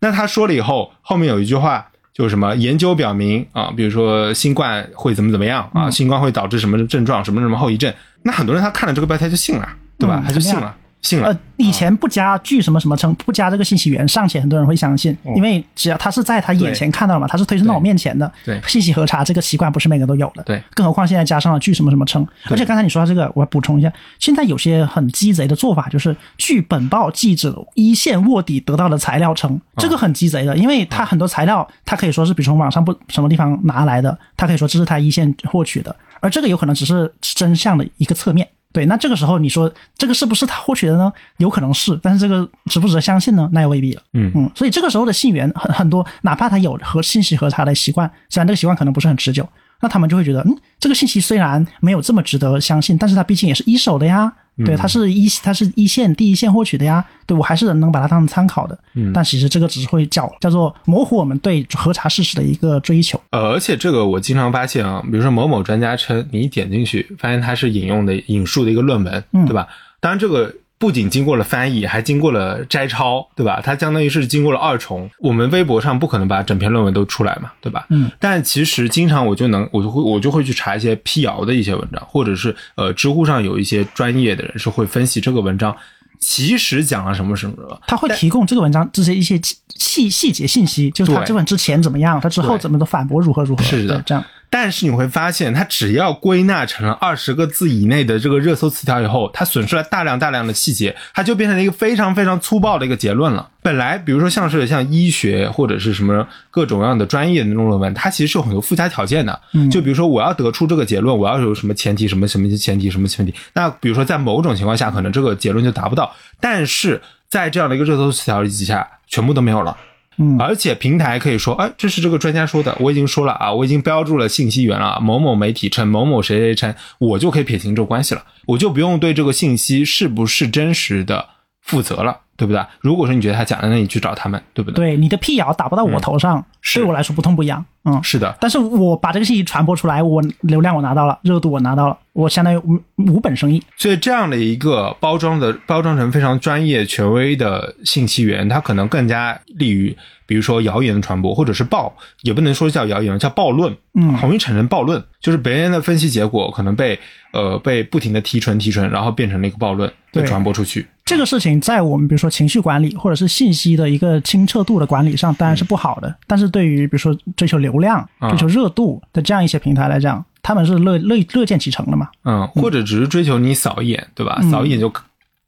[0.00, 1.88] 那他说了以后，后面有一句话。
[2.16, 10.22] 就是什么研究表明啊，比如说新冠会怎么怎么样啊，新冠会导致什么症状，什么什么后遗症，那很多人他看了这个标题就信了，对吧？
[10.22, 18.30] 嗯他就信了，信了呃，以前不加据什么什么称，不加这个信息源，尚且很多人会相信，因为只要他是在他眼前看到了嘛，他是推送到我面前的。
[18.44, 20.42] 对信息核查这个习惯不是每个人都有的。
[20.42, 38.48] 对，更何况现在加上了据什么什么称，而且刚才你说到这个，我要补充一下，现在有些很鸡贼的做法，就是据本报记者一线卧底得到的材料称，这个很鸡贼的，因为他很多材料，他可以说是比如从网上不什么地方拿来的，他可以说这是他一线获取的，而这个有可能只是真相的一个侧面。
[38.76, 41.10] 对，那这个时候你说这个是不是他获取的呢？
[41.38, 43.48] 有可能是，但是这个值不值得相信呢？
[43.50, 44.02] 那也未必了。
[44.12, 49.48] 嗯嗯，所以这个时候的信源很很多，哪怕他有和信息核查的习惯，虽然这个习惯可能不是很持久，
[49.80, 54.30] 那他们就会觉得，嗯，这个信息虽然没有这么值得相信，但是它毕竟也是一手的呀。
[54.64, 58.78] 对，它是一它是一线第一线获取的呀，对我还是能把它当成参考的。
[58.94, 63.20] 嗯但其实这个只是会叫叫做模糊我们对核查事实的一个追求。
[63.30, 69.66] 呃，而且这个我经常发现啊，比如说某某专家称，你一点进去，发现它是引用的引述的一个论文，嗯对吧？
[70.00, 70.54] 当然这个。
[70.78, 73.60] 不仅经过了翻译，还经过了摘抄，对吧？
[73.64, 75.08] 它相当于是经过了二重。
[75.18, 77.86] 我们微博上不可能把整篇论文都出来嘛，对吧？
[77.88, 78.10] 嗯。
[78.20, 85.74] 但其实经常我就能，我就会我就会去查一些辟谣的一些文章，或者是呃，知乎上有一些专业的人是会分析这个文章
[86.20, 87.80] 其实讲了什么什么什么。
[87.86, 89.40] 他会提供这个文章这些一些
[89.76, 93.62] 细细节信息，就是他这本之前怎么样，他之后怎么的反驳如何如何。
[93.64, 94.24] 是的对这样。
[94.48, 103.48] 但是你会发现，它只要归纳成了二十个字以内的这个热搜词条以后，它损失了大量大量的细节，它就变成了一个非常非常粗暴的一个结论了。
[103.60, 109.38] 本来，比如说像是像医学或者是什么各种各样的专业的那种论文，它其实是有很多附加条件的。
[109.52, 113.34] 嗯就比如说我要得出这个结论，我要有什么前提，什么什么前提，什么前提。
[113.54, 119.76] 那比如说在某种情况下，可能这个结论就达不到，但是在这样的一个热搜词条底下，全部都没有了。
[120.16, 120.36] 嗯。
[120.38, 131.28] 而且平台可以说，哎，这是这个专家说的，我已经说了啊，我已经标注了信息源了，某某媒体称，某某谁谁称，我就可以撇清这关系了，我就不用对这个信息是不是真实的
[131.60, 132.64] 负责了，对不对？
[132.80, 134.92] 如果说你觉得他假的，那你去找他们，对不对？
[134.92, 137.64] 对你的辟谣打不到我头上，是对我来说不痛不痒。
[137.84, 143.62] 嗯，是的，但是我把这个信息传播出来，我流量我拿到了，热度我拿到了，我相当于无无本生意。
[143.76, 149.96] 所以这样的一个包装的包装成非常专业权威的信息源，它可能更加利于，
[150.26, 156.98] 比如说谣言的传播，或者是报，也不能说叫谣言，叫暴论，嗯容易产生暴论，就是别人的分析结果可能被
[157.32, 160.84] 呃被不停的提纯提纯，然后变成了一个暴论，被对传播出去。
[161.06, 166.12] 这个事情在我们比如说情绪管理或者是信息的一个清澈度的管理上，当然是不好的。
[166.26, 172.08] 但是对于比如说追求流量、嗯追求热度的这样一些平台来讲，他们是乐乐乐见其成的嘛。
[172.24, 174.40] 嗯，或者只是追求你扫一眼，对吧？
[174.42, 174.92] 嗯扫一眼就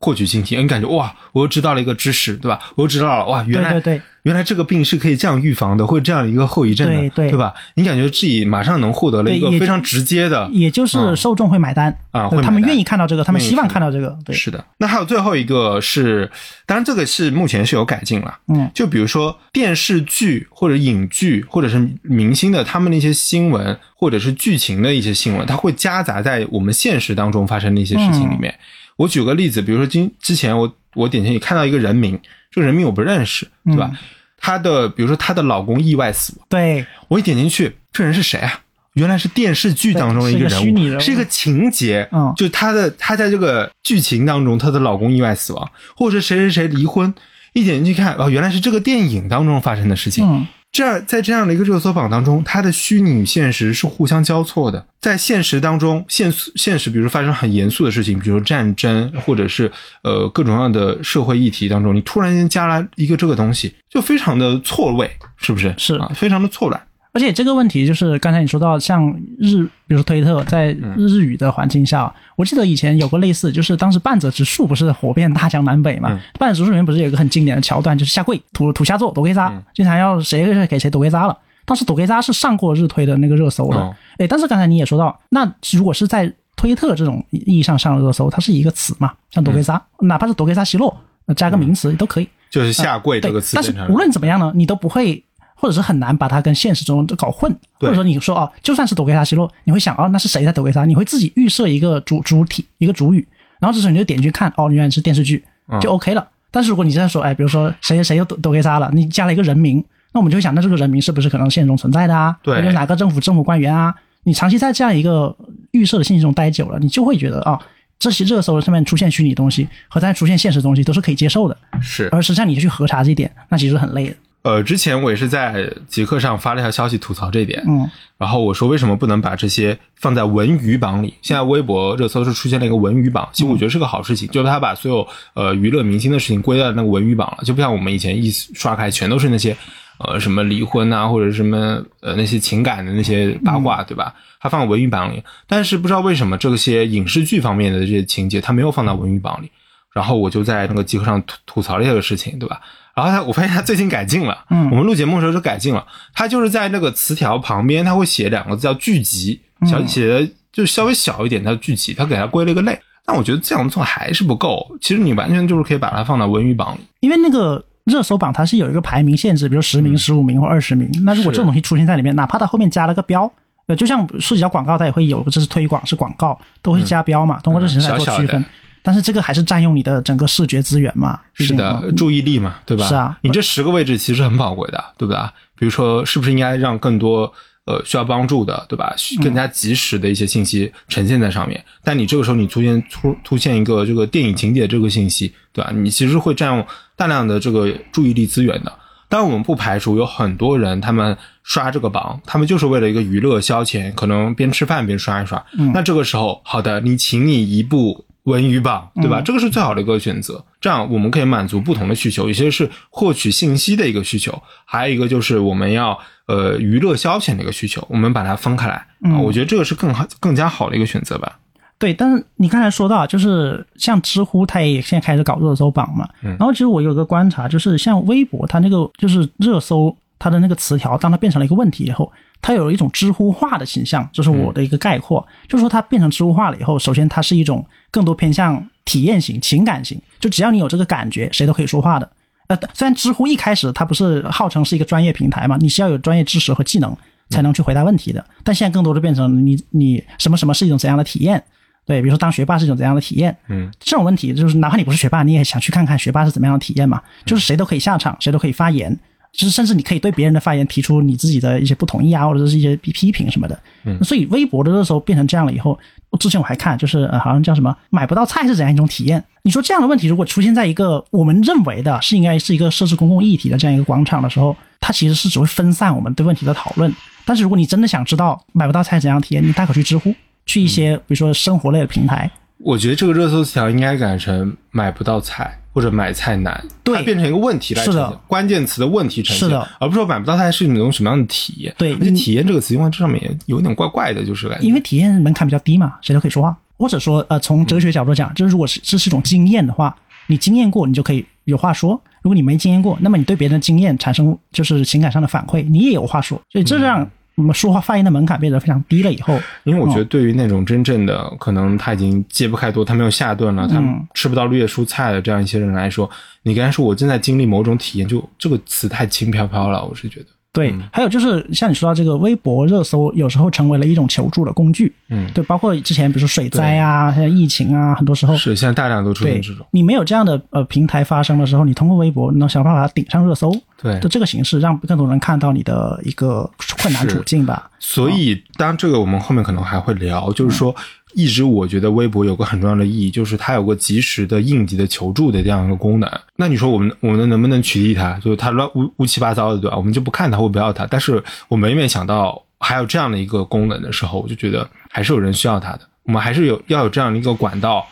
[0.01, 2.61] 获取信息，你感觉哇，我又知道了一个知识，对吧？
[2.77, 7.53] 我又知道了哇，原来对对对原来这个病是可以这样预防的，会这样一个后遗症的，对对吧？
[7.75, 14.17] 你感觉自己马上能获得了一个非常直接的，也就是受众会买单啊对他们愿意看到这个，他们希望看看到这个。
[14.25, 14.65] 对，是的。
[14.79, 16.31] 那还有最后一个是，
[16.67, 28.55] 当然这个是目前是有改进了，嗯就比如说电视剧或者影剧或者是明星的他们的一些新闻或者是剧情的一些新闻，它会夹杂在我们现实当中发生的一些事情里面。
[28.99, 33.91] 我举个例子，比如说今之前我我点进去看到一个人名，这个人名我不认识，对吧？
[34.37, 38.61] 她的比如说她的老公意外死亡，对我一点进去，这人是谁啊？
[38.95, 42.09] 原来是电视剧当中的一个人物，是一个情节。
[42.11, 47.15] 嗯就她的她在这个剧情当中，她的老公意外死亡，或者是谁谁谁离婚，
[47.53, 50.27] 一点进去看，哦，原来是这个电影当中发生的事情。
[50.27, 54.87] 嗯这样在这样的一个热搜榜当中，它的虚拟与现实是互相交错的。
[55.01, 59.71] 在现实当中，现现实比如发生很严肃的事情，比如说战争，或者是
[60.03, 65.75] 呃各种各样的社会议题当中，你突然间加了一个这个东西，就非常的错位，是不是？
[65.79, 66.81] 是啊，非常的错乱。
[67.19, 76.13] 而且这个问题就是刚才你说到，像日，比如说推特在日语的环境下，我记得以前有过类似，就是当时半泽直树不是火遍大江南北嘛？
[76.13, 81.37] 嗯半泽直树里面不是有一个很经典的桥段，就是下跪土土下座躲给扎，经常要谁给谁躲给扎了。
[81.65, 92.29] 当时躲给扎是上过日推的那个热搜的，哦哎、但是刚才你也说到，那如果是在推特这种意义上上热搜，它是一个词嘛，像躲给扎，哪怕是躲给扎西洛，呃加个名词都可以。
[92.49, 95.23] 就是下跪这个词但是无论怎么样呢，你都不会，
[95.61, 100.85] 或者是很难把它跟现实中搞混，或者说你说哦，就算是抖给他奚落，你会想哦，那是谁在抖给他？
[100.85, 103.27] 你会自己预设一个主主体，一个主语，
[103.59, 106.27] 然后这时候你就点进去看，哦，原来是电视剧，嗯就 OK 了。
[106.51, 112.37] 但是如果你现在说，哎，比如说谁谁谁又抖抖给他了，你加了一个人名，那我们就会想，那这个人名是不是可能现实中存在的啊？
[112.42, 113.94] 对或者哪个政府政府官员啊？
[114.25, 115.35] 你长期在这样一个
[115.73, 117.59] 预设的信息中待久了，你就会觉得啊、
[117.99, 121.57] 这些热搜上面出现虚拟东西和在出现现实东西都是可以接受的。
[121.81, 124.16] 是而实际上你去核查这一点，那其实很累的。
[124.42, 131.12] 呃，之前我也是在极客上发了一条消息吐槽这一点，嗯，然后我说为什么不能把这些放在文娱榜里？
[131.20, 139.55] 现在微博热搜是出现了一个文娱榜，其实我觉得是个好事情，就是他把所有呃娱乐明星的事情归到那个文娱榜了，就不像我们以前一刷开全都是那些
[139.98, 144.14] 呃什么离婚啊或者什么呃那些情感的那些八卦，对吧？
[144.40, 149.51] 他放文娱榜里，但是不知道为什么这些影视剧方面的这些情节他没有放到文娱榜里。
[149.90, 152.61] 然后我就在那个极客上吐吐槽了这个事情，对吧？
[152.99, 162.77] 然后他我发现他最近改进了，嗯我们录节目的时候就改进了，他就是在那个词条旁边他会写两个字叫聚集，小写的就稍微小一点，叫聚集，他给它归了一个类。
[163.07, 164.67] 但我觉得这样做还是不够。
[164.81, 166.81] 其实你完全就是可以把它放到文娱榜里。
[167.01, 170.91] 因为那个热搜榜它是有一个排名限制，比如十名、十五名或二十名。
[171.05, 173.31] 那如果这种东西出现在里面，哪怕它后面加了个标，
[173.68, 178.45] 呃，就像涉及到广告，它也会有这是推广是广告，都会加标嘛，通过这形式来做区分。
[178.83, 181.20] 但是这个还是占用你的整个视觉资源嘛？
[181.35, 182.87] 是的，嗯注意力嘛，对吧？
[182.87, 185.33] 是啊你这十个位置其实很宝贵的，对吧？
[185.57, 187.33] 比如说，是不是应该让更多
[187.66, 188.95] 呃需要帮助的，对吧？
[189.22, 191.62] 更加及时的一些信息呈现在上面。
[191.83, 195.70] 但你这个时候你出现突出现一个这个电影情节这个信息，对吧？
[195.74, 196.66] 你其实会占用
[196.97, 198.72] 大量的这个注意力资源的。
[199.11, 205.43] 当然，我们不排除有很多人他们刷这个榜，他们就是为了一个娱乐消遣，可能边吃饭边刷一刷。
[205.59, 209.20] 嗯那这个时候，好的，你请你一部文娱榜，对吧？
[209.20, 210.45] 这个是最好的一个选择。
[210.61, 221.39] 这样我们可以满足不同的需求，有些是获取信息的一个需求，还有一个就是我们要呃娱乐消遣的一个需求，我们把它分开来啊、嗯我觉得这个是更好、更加好的一个选择吧。
[221.79, 226.09] 对，但是你刚才说到，就是像知乎，它也现在开始搞热搜榜嘛。
[226.20, 232.11] 然后其实我有个观察，就是像微博，它那个就是热搜，它的那个词条，当它变成了一个问题以后，
[232.43, 235.24] 它有一种知乎化的形象，这是我的一个概括。
[235.47, 242.11] 就是说，它变成知乎化了以后，首先它是一种更多偏向体验型、情感型，就只要你有这个感觉，谁都可以说话的。
[242.49, 246.97] 呃，虽然知乎一开始它不是号称是一个专业平台嘛，你是要有专业知识和技能
[247.28, 251.43] 才能去回答问题的，但现在更多的变成你你什么什么是一种怎样的体验。
[251.84, 253.34] 对，比如说当学霸是一种怎样的体验？
[253.49, 257.03] 嗯，这种问题就是哪怕你不是学霸，你也想去看看学霸是怎么样的体验嘛？
[257.24, 258.95] 就是谁都可以下场，谁都可以发言，
[259.39, 263.57] 就是甚至你可以对别人的发言提出你自己的一些不同意啊，或者是一些批批评什么的。
[263.84, 265.78] 嗯，所以微博的热搜变成这样了以后，
[266.18, 269.22] 之前我还看，就是呃，好像叫什么买不到菜是怎样一种体验？
[269.43, 276.93] 你说这样的问题如果出现在一个我们认为的是应该是一个设置公共议题的这样一个广场的时候，它其实是只会分散我们对问题的讨论。
[277.24, 280.12] 但是如果你真的想知道买不到菜怎样体验，你大可去知乎，
[280.47, 282.28] 去一些比如说生活类的平台。
[282.59, 286.97] 我觉得这个热搜词条应该改成买不到菜或者买菜难，对。
[286.97, 289.69] 它变成一个问题来呈现是的，关键词的问题呈现，是的。
[289.79, 291.75] 而不是说买不到菜是一种什么样的体验。
[291.79, 294.67] 对而且体验这个词用在这上面也有点怪怪的，就是感觉。
[294.67, 296.57] 因为体验门槛比较低嘛，谁都可以说话。
[296.77, 299.97] 或者说，呃，从哲学角度讲，就是如果是这是一种经验的话，
[300.29, 301.91] 你经验过，你就可以有话说；
[302.23, 306.41] 如果你没经验过，那么你对别人的经验产生就是情感上的反馈，你也有话说。
[306.53, 316.11] 所以这让我们说话发言的门槛变得非常低了以后，因为我觉得对于那种真正的可能他已经揭不开多，他没有下顿了，他嗯吃不到绿叶蔬菜的这样一些人来说，
[316.43, 320.26] 你刚才说我正在经历某种体验，就这个词太轻飘飘了，我是觉得。
[320.53, 324.92] 对，还有就是像你说到这个微博热搜，有时候成为了一种求助的工具。
[325.11, 333.55] 嗯，对，包括之前比如说水灾啊，现在疫情啊，很多时候是现在大量都出现这种，你没有这样的呃平台发生的时候，你通过微博，你能想办法顶上热搜。
[333.80, 336.51] 对就这个形式，让更多人看到你的一个
[336.82, 337.70] 困难处境吧。
[337.78, 340.74] 所以，当然这个我们后面可能还会聊，就是说，
[341.15, 346.11] 一直我觉得微博有个很重要的意义，就是它有个及时的应急的求助的这样一个功能。
[346.37, 348.19] 那你说我们我们能不能取缔它？
[348.21, 349.77] 就是它乱乌乌七八糟的，对吧？
[349.77, 350.87] 我们就不看它我不要它。
[350.87, 355.81] 但是我每每想到还有这样的一个功能的时候，我就觉得还是有人需要它的。
[356.05, 357.87] 我们还是有要有这样的一个管道，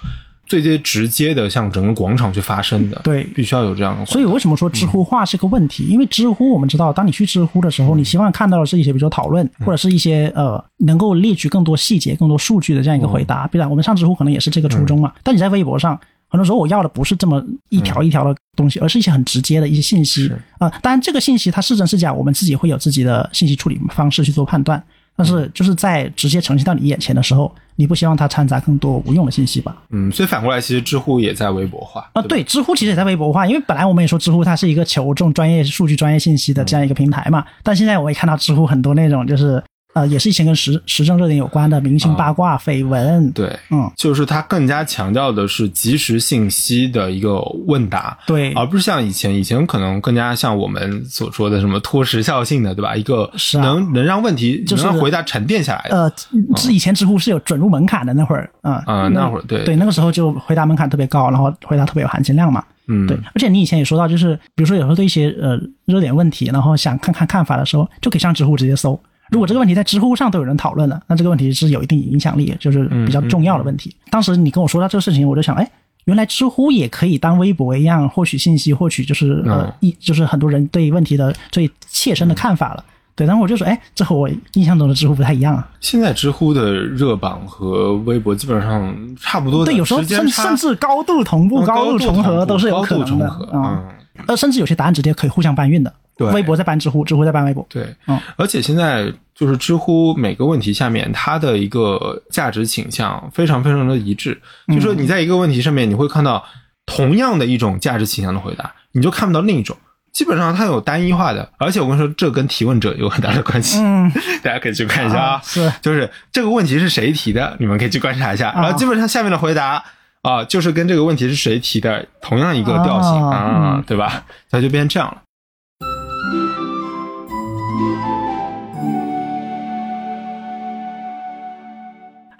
[0.46, 3.00] 最最直接的向整个广场去发声的。
[3.04, 4.06] 对必须要有这样的。
[4.06, 5.84] 所以为什么说知乎化是个问题？
[5.86, 13.46] 因为知乎我们知道，当你去知乎的时候，你希望看到的是一些比如说讨论，或者是一些呃能够列举更多细节、更多数据的这样一个回答。
[13.48, 15.12] 必然我们上知乎可能也是这个初衷嘛。
[15.22, 24.82] 但你在微博上，很多时候我要的不是这么一条一条的东西，而是一些很直接的一些信息是啊、当然，这个信息它是真是假，我们自己会有自己的信息处理方式去做判断。
[25.16, 29.76] 但是就是在直接呈现到你眼前的时候，你不希望它掺杂更多无用的信息吧？
[29.90, 39.62] 嗯，所以反过来，其实知乎也在微博化啊，对，知乎其实也在微博化，因为本来我们也说知乎它是一个求证专业数据、专业信息的这样一个平台嘛，但现在我也看到知乎很多那种就是
[39.96, 52.94] 呃，也是以前跟时时政热点有关的明星八卦、绯闻，对，嗯，就是它更加强调的是及时信息的一个问答，对而不是像以前，以前可能更加像我们所说的什么脱时效性的，对吧？
[52.94, 55.96] 一个是啊能能让问题就是能让回答沉淀下来的。
[55.96, 56.12] 呃，
[56.56, 62.62] 是以前知乎是有准入门槛的那会儿啊啊那会儿对对，那个时候就回答门槛特别高，然后回答特别有含金量嘛。
[62.88, 69.00] 嗯，对，而且你以前也说到，就是比如说有时候对一些呃热点问题，然后想看看看法的时候，就可以上知乎直接搜。
[69.30, 73.94] 如果这个问题在知乎上都有人讨论了，那这个问题是有一定影响力，就是比较重要的问题。
[74.10, 75.68] 当时你跟我说到这个事情，我就想，哎，
[76.04, 82.84] 原来知乎也可以当微博一样获取信息，获取就是呃嗯一就是很多人对问题的最切身的看法了。
[83.16, 85.66] 对，然后我就说，哎，这和我印象中的知乎不太一样啊。
[85.80, 93.82] 现在知乎的热榜和微博基本上差不多的对，有时候甚甚至高度同步、嗯高度重合都是有可能的啊。
[93.82, 95.92] 嗯呃，甚至有些答案直接可以互相搬运的。
[96.16, 97.64] 对微博在搬知乎，知乎在搬微博。
[97.68, 106.44] 对，嗯而且现在就是知乎每个问题下面它的一个价值倾向非常非常的一致，就说你在一个问题上面你会看到
[106.86, 109.76] 同样的一种价值倾向的回答，你就看不到另一种。
[110.12, 113.78] 基本上它有单一化的，而且我跟你说，这跟提问者有很大的关系。
[113.82, 114.10] 嗯，
[114.42, 118.48] 大家可以去看一下啊，是就是这个问题是谁提的，你们可以去观察一下。
[118.48, 119.84] 啊然后基本上下面的回答
[120.22, 124.24] 啊，就是跟这个问题是谁提的同样一个调性啊对吧？
[124.50, 125.20] 它就变这样了。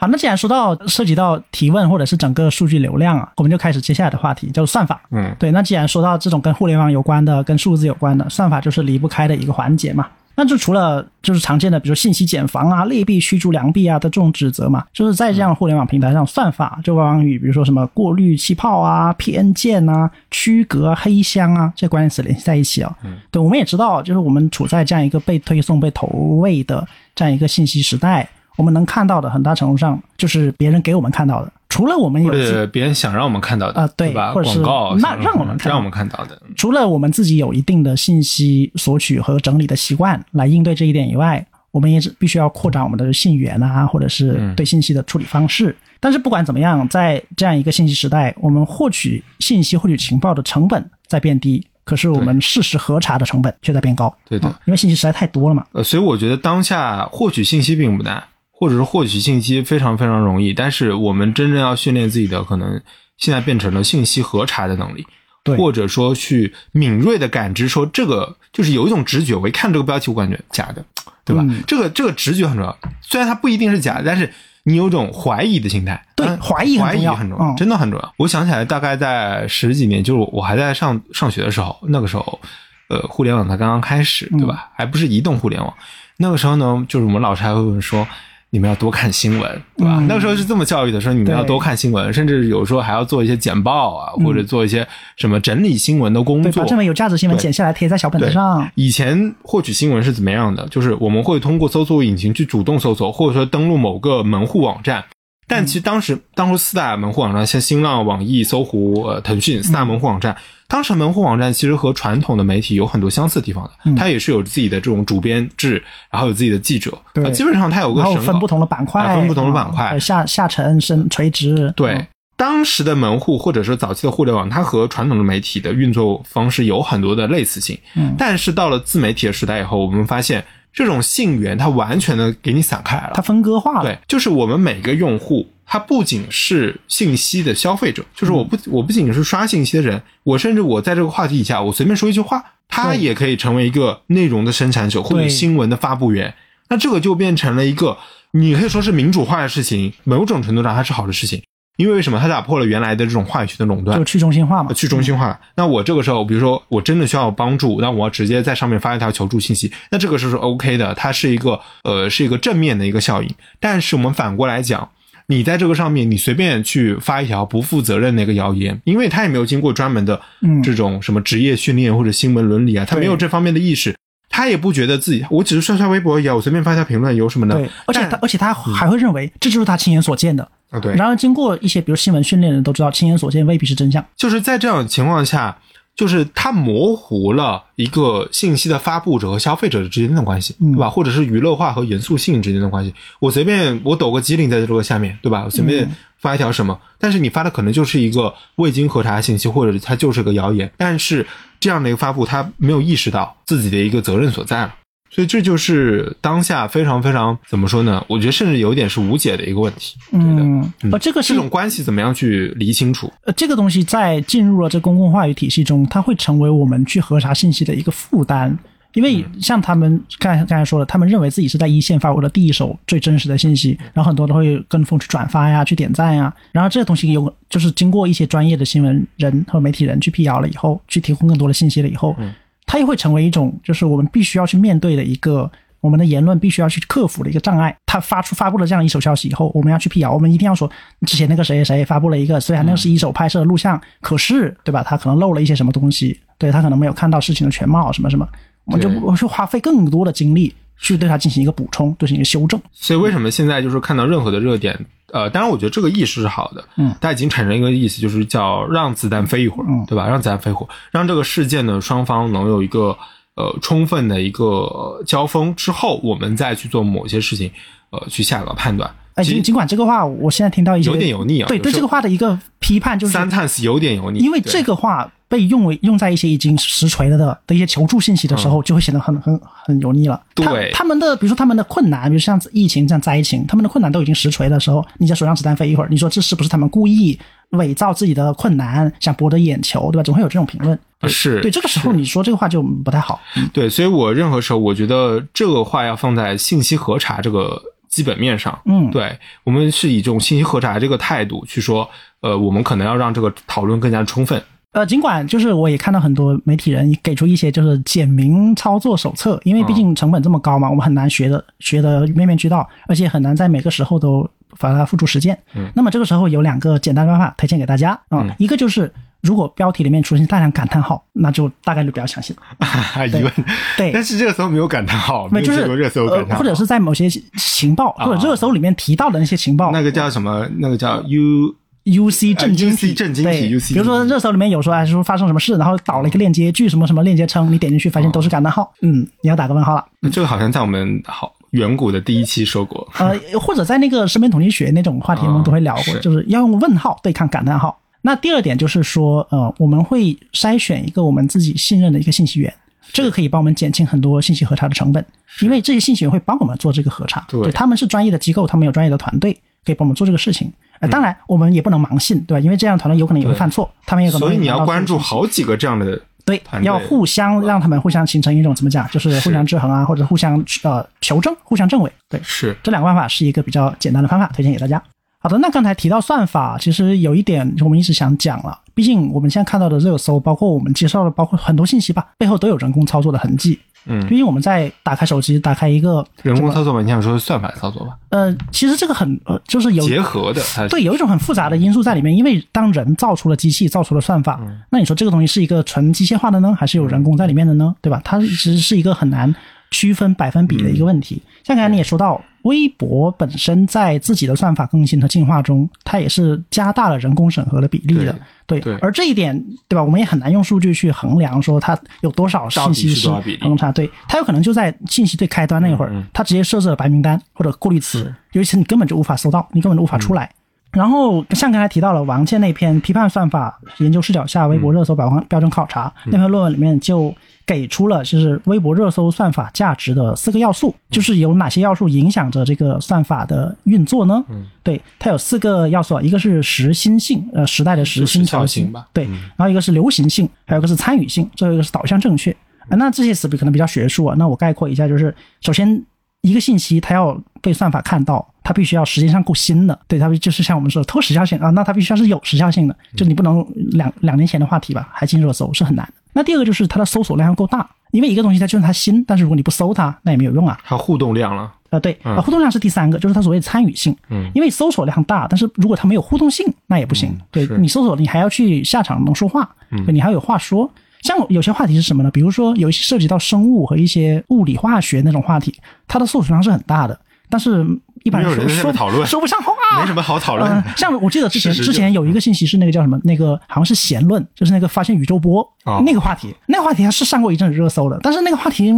[0.06, 5.02] 好，那既然说到涉及到提问或者是整个数据流量啊，我们就开始接下来的话题，叫做算法。
[5.10, 10.06] 嗯，对，那既然说到这种跟互联网有关的、跟数字有关的，算法就是离不开的一个环节嘛。
[10.36, 22.96] 那就除了就是常见的，比如信息茧房啊、劣币驱逐良币啊的这种指责嘛，就是在这样互联网平台上，算法就往往与比如说什么过滤气泡啊、偏见啊、区隔、黑箱啊这些关键词联系在一起啊。
[23.02, 26.06] 嗯，对，我们也知道，就是我们处在这样一个被推送、被投
[26.38, 32.32] 喂的这样一个信息时代，我们能看到的很大程度上就是别人给我们看到的，除了我们有
[32.68, 34.32] 别人想让我们看到的啊对吧？
[34.32, 45.76] 或者是广告那让我们看到让我们看到的，除了我们自己有一定的信息索取和整理的习惯来应对这一点以外，我们也是必须要扩展我们的信源啊，或者是对信息的处理方式。
[46.00, 54.14] 但是不管怎么样，在这样一个信息时代，我们获取信息、获取情报的成本在变低，可是我们事实核查的成本却在变高。
[54.28, 55.64] 对的嗯因为信息实在太多了嘛。
[55.72, 58.22] 呃，所以我觉得当下获取信息并不难，
[58.58, 62.80] 或者是获取信息非常非常容易，但是我们真正要训练自己的，可能
[63.18, 65.06] 现在变成了信息核查的能力，
[65.44, 70.82] 对或者说去敏锐的感知，说这个就是有一种直觉，我一看这个标题，我感觉假的，
[71.22, 71.42] 对吧？
[71.46, 74.32] 嗯这个这个直觉很重要，虽然它不一定是假的，但是
[74.62, 78.14] 你有种怀疑的心态，对嗯怀疑很重要怀疑很重要，嗯真的很重要。
[78.16, 82.40] 我想起来，大概在十几年，就是我还在上上学的时候，那个时候，
[82.88, 84.70] 呃，互联网才刚刚开始，对嗯吧？
[84.74, 85.74] 还不是移动互联网。
[86.16, 88.08] 那个时候呢，就是我们老师还会问说。
[88.50, 89.96] 你们要多看新闻，对吧？
[89.98, 94.86] 嗯那个时候是这么教育的，说你们要多看新闻，甚至有时候还要做一些简报啊，或者做一些
[95.16, 96.68] 什么整理新闻的工对，作把。
[96.68, 98.66] 这么有价值新闻剪下来贴在小本子上。
[98.76, 100.66] 以前获取新闻是怎么样的？
[100.68, 105.04] 就是我们会通过搜索引擎去主动搜索，或者说登录某个门户网站。
[105.48, 110.36] 但其实当时，当时四大门户网站，像新浪、网易、搜狐、呃腾讯四大门户网站，
[110.66, 121.72] 当时门户网站其实和传统的媒体有很多相似的地方的，它也是有自己的这种主编制，然后有自己的记者，对呃基本上它有个然后分不同的板块，啊分不同的板块啊下下沉、深、垂直。
[121.76, 122.06] 对，嗯
[122.38, 127.78] 当时的门户或者说早期的互联网，它和传统的媒体的运作方式有很多的类似性。
[127.94, 130.44] 嗯但是到了自媒体的时代以后，我们发现
[130.76, 133.12] 这种信源它完全的给你散开来了。
[133.14, 133.82] 它分割化了。
[133.82, 146.34] 对，就是我们每个用户，他不仅是信息的消费者，就是我嗯不我不仅是刷信息的人，我甚至我在这个话题底下，我随便说一句话，他也可以成为一个内容的生产者或者新闻的发布员。
[146.68, 147.96] 那这个就变成了一个，
[148.32, 151.42] 你可以说是民主化的事情，某种程度上它是好的事情，
[151.76, 152.18] 因为为什么？
[152.18, 154.72] 它打破了原来的这种话语权的垄断就，去中心化嘛。
[154.72, 155.38] 去中心化。
[155.56, 163.30] 那我这个时候，比如说我真的需要帮助，那我要直接在上面发一条求助信息，那这个是是 OK 的，它是一个呃是一个正面的一个效应。
[163.60, 164.88] 但是我们反过来讲。
[165.28, 173.92] 你在这个上面，你随便去发一条不负责任的一个谣言，因为他也没有经过专门的嗯这种什么职业训练或者新闻伦理啊，他没有这方面的意识，
[174.36, 177.54] 他也不觉得自己，我只是刷刷微博而已啊，我随便发一条评论有什么呢？
[177.54, 180.46] 对，而且他而且他还会认为这就是他亲眼所见的。
[180.68, 184.04] 啊，对，然而，经过一些比如新闻训练的人都知道，亲眼所见未必是真相。
[184.14, 185.56] 就是在这样的情况下，
[185.94, 190.90] 就是它模糊了一个信息的发布者和消费者之间的关系，嗯对吧？
[190.90, 192.92] 或者是娱乐化和严肃性之间的关系。
[193.20, 195.44] 我随便我抖个机灵在这个下面，对吧？
[195.46, 200.70] 我随便嗯发一条什么，但是你发的可能就是一个未经核查的信息，或者它就是个谣言。
[200.76, 201.24] 但是
[201.60, 204.74] 这样的一个发布，他没有意识到自己的一个责任所在了。
[205.08, 208.04] 所以这就是当下非常非常怎么说呢？
[208.08, 209.96] 我觉得甚至有一点是无解的一个问题。
[210.12, 213.10] 嗯，呃，这个是这种关系怎么样去理清楚？
[213.24, 218.58] 呃，这个东西在进入了这公共话语体系中，它会成为我们去核查信息的一个负担。
[218.96, 232.16] 因为像他们刚才刚才说的，他们认为自己是在一线发布的第一手最真实的信息，然后很多都会跟风去转发呀、去点赞呀，然后这些东西有就是经过一些专业的新闻人和媒体人去辟谣了以后，去提供更多的信息了以后，
[232.64, 235.50] 它又会成为一种就是我们必须要去面对的一个
[235.82, 237.76] 我们的言论必须要去克服的一个障碍。
[237.84, 240.70] 他发出发布了这样一手消息以后，我们要去辟谣，我们一定要说
[241.06, 244.82] 之前那个谁谁谁发布了一个，虽然那是一手拍摄的录像，可是对吧？
[244.82, 248.26] 他可能漏了一些什么东西，对他可能没有看到事情的全貌，什么什么，
[248.66, 252.60] 我们就我去花费更多的精力去对它进行一个补充，进行一个修正。
[252.72, 254.78] 所以为什么现在就是看到任何的热点，
[255.12, 260.06] 呃，当然我觉得这个意识是好的，嗯，它已经产生一个意思，就是叫让子弹飞一会儿，嗯对吧？
[260.06, 262.96] 让子弹飞一会儿，让这个事件呢双方能有一个
[263.36, 267.50] 呃充分的一个交锋之后，我们再去做某些事情，
[267.90, 268.90] 呃，去下个判断。
[269.16, 271.48] 哎，尽尽管这个话，我现在听到一些有点油腻啊。
[271.48, 280.20] 对对，这个话的一个批判就是，sometimes 有点油腻，因为这个话被用为用在一些已经实锤了的的一些求助信息的时候，就会显得很很很油腻了。
[280.34, 287.18] 对，他们的比如说他们的困难，比如像疫情这样灾情，他们的困难都已经实锤的时候，你在手上子弹飞一会儿，你说这是不是他们故意
[287.52, 290.02] 伪造自己的困难，想博得眼球，对吧？
[290.02, 290.78] 总会有这种评论。
[291.08, 293.18] 是对这个时候你说这个话就不太好。
[293.54, 297.62] 对，所以我任何时候我觉得这个话要放在信息核查这个。
[297.96, 301.88] 基本面上，嗯，对我们是以这种信息核查这个态度去说，
[302.20, 304.38] 呃，我们可能要让这个讨论更加充分。
[304.72, 314.28] 呃，尽管就是我也看到很多媒体人给出一些就是简明操作手册，因为毕竟成本这么高嘛，我们很难学的学的面面俱到，而且很难在每个时候都
[314.58, 315.38] 把它付诸实践。
[315.54, 318.92] 嗯，那么这个时候有两个简单方法推荐给大家啊，一个就是。
[319.26, 322.34] 如果标题里面出现大量感叹号，那就大概率不要相信。
[323.12, 323.32] 疑问
[323.76, 330.48] 对，但是热搜没有感叹号，没就是热搜感叹号或者是在某些情报或者热搜里面提到的那些情报，那个叫什么？
[330.58, 331.54] 那个叫 U
[331.84, 333.74] U C 震惊体，震惊体。
[333.74, 339.84] 比如说热搜里面有说哎说发生什么事，然后导了一个链接，据什么什么链接称，你点进去发现都是感叹号，嗯，你要打个问号了。
[340.10, 347.78] 这个好像在我们好远古的第一期说过，呃，或者在那个身边统计学那种话题我们都会聊过，就是要用问号对抗感叹号。
[348.06, 352.54] 那第二点就是说，呃，我们会筛选一个我们自己信任的一个信息源，
[352.92, 355.04] 这个可以帮我们减轻很多信息核查的成本，
[355.40, 359.32] 因为这些信息源会帮我们做这个核查，对，他们是专业的机构，他们有专业的团队
[359.64, 360.52] 可以帮我们做这个事情。
[360.78, 362.40] 呃，当然我们也不能盲信，对吧？
[362.40, 364.28] 因为这样的团队有可能也会犯错，他们也可能。
[364.28, 371.90] 所以你要关注好几个这样的对，要互相让他们互相形成一种怎么讲，就是互相制衡啊，或者互相呃求证、互相证伪。
[372.08, 374.80] 对，是这两个办法是一个比较简单的方法，推荐给大家。
[375.26, 378.56] 好的，那刚才提到算法，其实有一点我们一直想讲了。
[378.76, 383.58] 毕竟我们现在看到的热搜，包括我们介绍的，包括很多信息吧，背后都有人工操作的痕迹。
[383.86, 387.96] 嗯，毕竟我们在打开手机，打开一个人工操作吧，你想说算法操作吧？
[388.10, 392.16] 呃，其实这个很呃，就是有结合的，对，有一种很复杂的因素在里面。
[392.16, 397.74] 因为当人造出了机器，造出了算法，那你说这个东西是一个纯机械化的呢，还是有人工在里面的呢？
[397.82, 398.00] 对吧？
[398.04, 399.34] 它其实是一个很难
[399.70, 401.22] 区分百分比的一个问题。
[401.44, 402.22] 像刚才你也说到。
[402.42, 408.16] 微博本身在自己的算法更新和进化中，它也是加大了人工审核的比例的。
[408.46, 409.36] 对，而这一点，
[409.66, 409.82] 对吧？
[409.82, 413.08] 我们也很难用数据去衡量说它有多少信息是
[413.40, 413.72] 偏差。
[413.72, 420.30] 对，它有可能就在信息最开端那会儿，它直接设置了白名单或者过滤词，尤其是你根本就无法搜到，你根本就无法出来。
[420.76, 427.12] 然后像刚才提到了王健那篇批判算法研究视角下微博热搜标标准考察那篇论文里面就。
[427.46, 434.20] 给出了就是微博热搜算法价值的四个要素，就是有哪些要素影响着这个算法的运作呢？
[434.28, 442.32] 嗯，对，它有四个要素，一个是时新性，呃，时代的时新潮性吧，对，然后一个是流行性，还有一个是参与性，最后一个是导向正确。
[442.68, 445.80] 啊，那这些词可能比较学术啊，那我概括一下，就是首先
[446.28, 455.92] 一个信息它要被算法看到，它必须要时间上够新的，对，它就是像我们说偷时效性啊，那它必须要是有时效性的，就你不能两两年前的话题吧还进热搜是很难的。
[456.12, 460.58] 那第二个就是它的搜索量要够大，因为一个东西它就算它新，但是如果你不搜它，那也没有用啊。
[460.64, 463.94] 它互动量了啊，对啊，互动量是第三个，就是它所谓的参与性。
[464.08, 467.16] 嗯，因为搜索量大，但是如果它没有互动性，那也不行。
[467.30, 469.48] 对你搜索，你还要去下场能说话，
[469.92, 470.68] 你还要有话说。
[471.06, 472.10] 像有些话题是什么呢？
[472.10, 475.54] 比如说有一些涉及到生物和一些物理化学那种话题，
[475.88, 477.00] 它的搜索量是很大的，
[477.30, 477.64] 但是。
[478.04, 480.64] 一般人说讨论说不上话，没什么好讨论。
[480.76, 485.44] 像我记得之前之前有一个信息是那个叫什么，那个好像是弦论，就是那个发现宇宙波
[485.84, 488.72] 那个话题，那个话题还是上过一阵热搜的，但是那个话题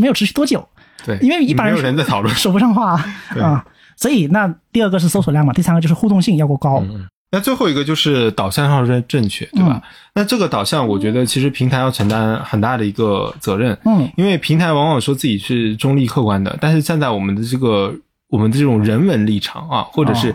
[0.00, 0.64] 没有持续多久。
[1.04, 2.92] 对，因为一般人在讨论说不上话
[3.40, 3.66] 啊。
[3.96, 6.80] 所以那第二个是搜索量嘛，第三个就是互动性要够高。
[7.30, 9.82] 那最后一个就是导向上正正确，对吧？
[10.14, 13.76] 那这个导向，我觉得其实平台要承担很大的一个责任。
[13.84, 17.94] 嗯，因为平台往往说自己是中立客观的，但是站在我们的这个。
[18.32, 20.32] 我们的这种人文立场啊，或者是，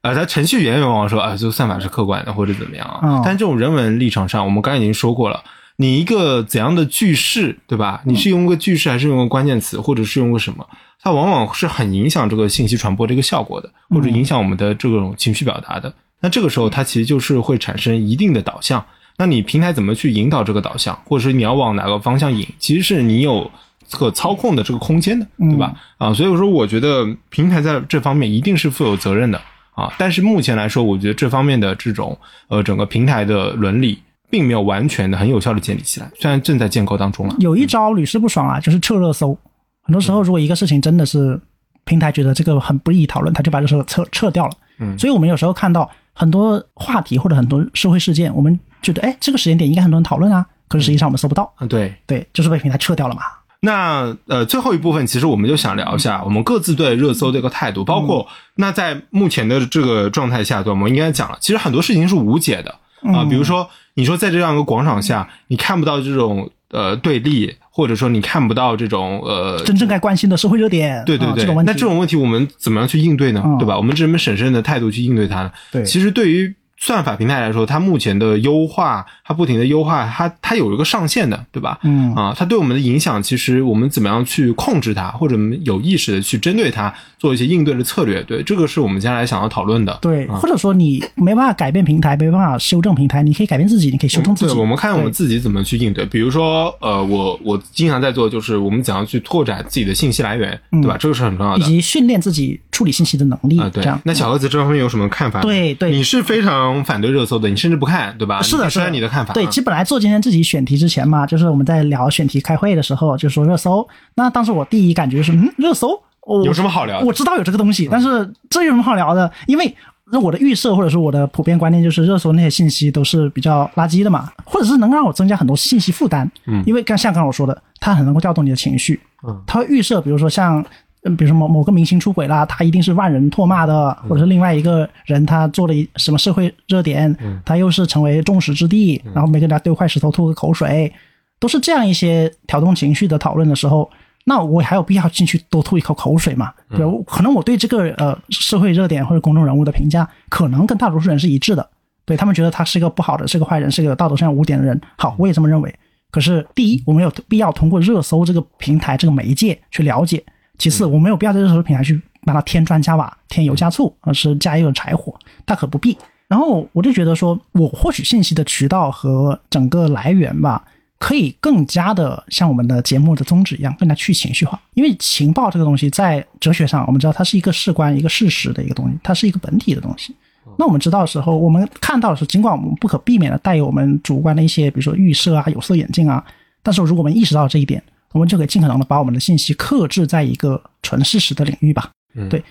[0.00, 3.22] 呃，它程序员往往说啊，这个算法是客观的，或者怎么样啊。
[3.24, 5.44] 但这种人文立场上，我们刚才已经说过了，
[5.76, 8.02] 你一个怎样的句式，对吧？
[8.04, 10.66] 你是用个句式，还是用个关键词，或者是用个什么？
[11.00, 15.94] 它往往是很影响这个信息传播这个效果的，或者影响我们的这种情绪表达的。
[16.20, 18.84] 那这个时候，它其实就是会产生一定的导向。
[19.18, 22.46] 那你平台怎么去引导这个导向，或者是你要往哪个方向引？
[22.58, 23.50] 其实是你有。
[23.88, 25.72] 可操控的这个空间的，对吧？
[25.96, 29.40] 啊，所以说我觉得平台在这方面一定是负有责任的
[29.76, 29.94] 啊。
[29.96, 37.36] 但是目前来说，我觉得这方面的这种呃整个平台的伦理并没有完全的很有效的建立起来，虽然正在建构当中了。
[37.38, 39.38] 有一招屡试不爽啊，就是撤热搜。
[39.82, 41.40] 很多时候，如果一个事情真的是
[41.84, 44.52] 平台觉得这个很不易讨论，他就把这个撤撤掉了。
[44.80, 45.88] 嗯，所以我们有时候看到
[46.18, 50.46] 很多话题或者很多社会事件，我们觉得哎，这个时间点应该很多人讨论啊。
[50.66, 51.94] 可是实际上我们搜不到，嗯，对。
[52.06, 53.20] 对，就是被平台撤掉了嘛。
[53.60, 62.74] 那呃，最后一部分其实我们就想聊一下我们各自对热搜的一个态度，包括那在目前的这个状态下，对，我们应该讲了，其实很多事情是无解的
[63.12, 73.42] 啊、比如说你说在这样一个广场下，你看不到这种呃对立，或者说你看不到这种呃真正该关心的社会热点，对对对，啊这种问题，那这种问题我们怎么样去应对呢？
[73.44, 73.76] 嗯对吧？
[73.76, 75.50] 我们这么审慎的态度去应对它呢？
[75.72, 81.78] 对其实对于算法平台来说，它目前的优化，它不停的优化，它它有一个上限的，对吧？
[81.82, 89.98] 嗯啊，它对我们的影响，其实我们怎么样去控制它，或者有意识的去针对它做一些应对的策略，对，这个是我们接下来想要讨论的。
[90.02, 94.52] 对，啊或者说你没办法改变平台，没办法修正平台，你可以改变自己，你可以修正自己。
[94.52, 96.04] 对，我们看我们自己怎么去应对。
[96.04, 100.96] 比如说，呃，我我经常在做，就是我们怎样去拓展自己的信息来源，对吧？
[100.98, 101.66] 这个是很重要的以。
[101.66, 103.98] 及训练自己处理信息的能力，啊，对这样。。
[104.04, 105.40] 那小盒子这方面有什么看法？
[105.40, 108.42] 对对你是非常反对热搜的，你甚至不看，对吧？
[108.42, 109.34] 是的，是的，下你的看法啊。
[109.34, 113.88] 对，其实本来做今天这集选题之前嘛，就是我们在聊选题开会的时候，就说热搜。
[114.14, 119.32] 那当时我第一感觉是，嗯，热搜，我有什么好聊的我知道有这个东西，但是这有什么好聊的？
[119.46, 119.74] 因为
[120.22, 126.30] 我的预设或者说我的普遍观念就是，热搜那些信息都是比较垃圾的嘛，或者是能让我增加很多信息负担。
[126.44, 129.00] 嗯因为刚像刚刚我说的，它很能够调动你的情绪。
[129.26, 130.62] 嗯，它会预设，比如说像。
[131.06, 140.92] 嗯，比如说某某个明星出轨啦，他一定是万人唾骂的，或者是另外一个人他做了一什么社会热点，他又是成为众矢之的，然后每个人丢块石头吐个口水，
[141.38, 143.88] 都是这样一些挑动情绪的讨论的时候，
[144.24, 146.52] 那我还有必要进去多吐一口口水吗？
[146.70, 151.68] 对吧，可能我对这个呃社会热点或者公众人物的评价，可能跟大多数人是一致的，
[152.04, 154.80] 对他们觉得他是一个不好的，是个坏人，是个道德上有污点的人。
[154.96, 155.74] 好，我也这么认为。
[156.10, 160.18] 可是，第一，我们有必要通过热搜这个平台、这个媒介去了解；
[160.58, 165.96] 其次，我没有必要在热搜平台去把它添砖加瓦、添油加醋，而是加一个柴火，大可不必。
[166.28, 170.64] 然后我就觉得说，我获取信息的渠道和整个来源吧，
[170.98, 174.60] 可以更加的像我们的节目的宗旨一样，更加去情绪化。
[174.74, 180.14] 因为情报这个东西，在哲学上，我们知道它是一个事关、一个事实的一个东西，它是一个本体的东西。
[180.58, 186.24] 那我们知道的时候，我们看到的时候，尽管我们不可避免的带有我们主观的一些，比如说预设啊、有色眼镜啊，
[186.62, 187.82] 但是如果我们意识到这一点，
[188.16, 191.90] 我们就可以尽可能的把我们的信息克制在一个纯事实的领域吧。
[192.14, 192.42] 嗯对。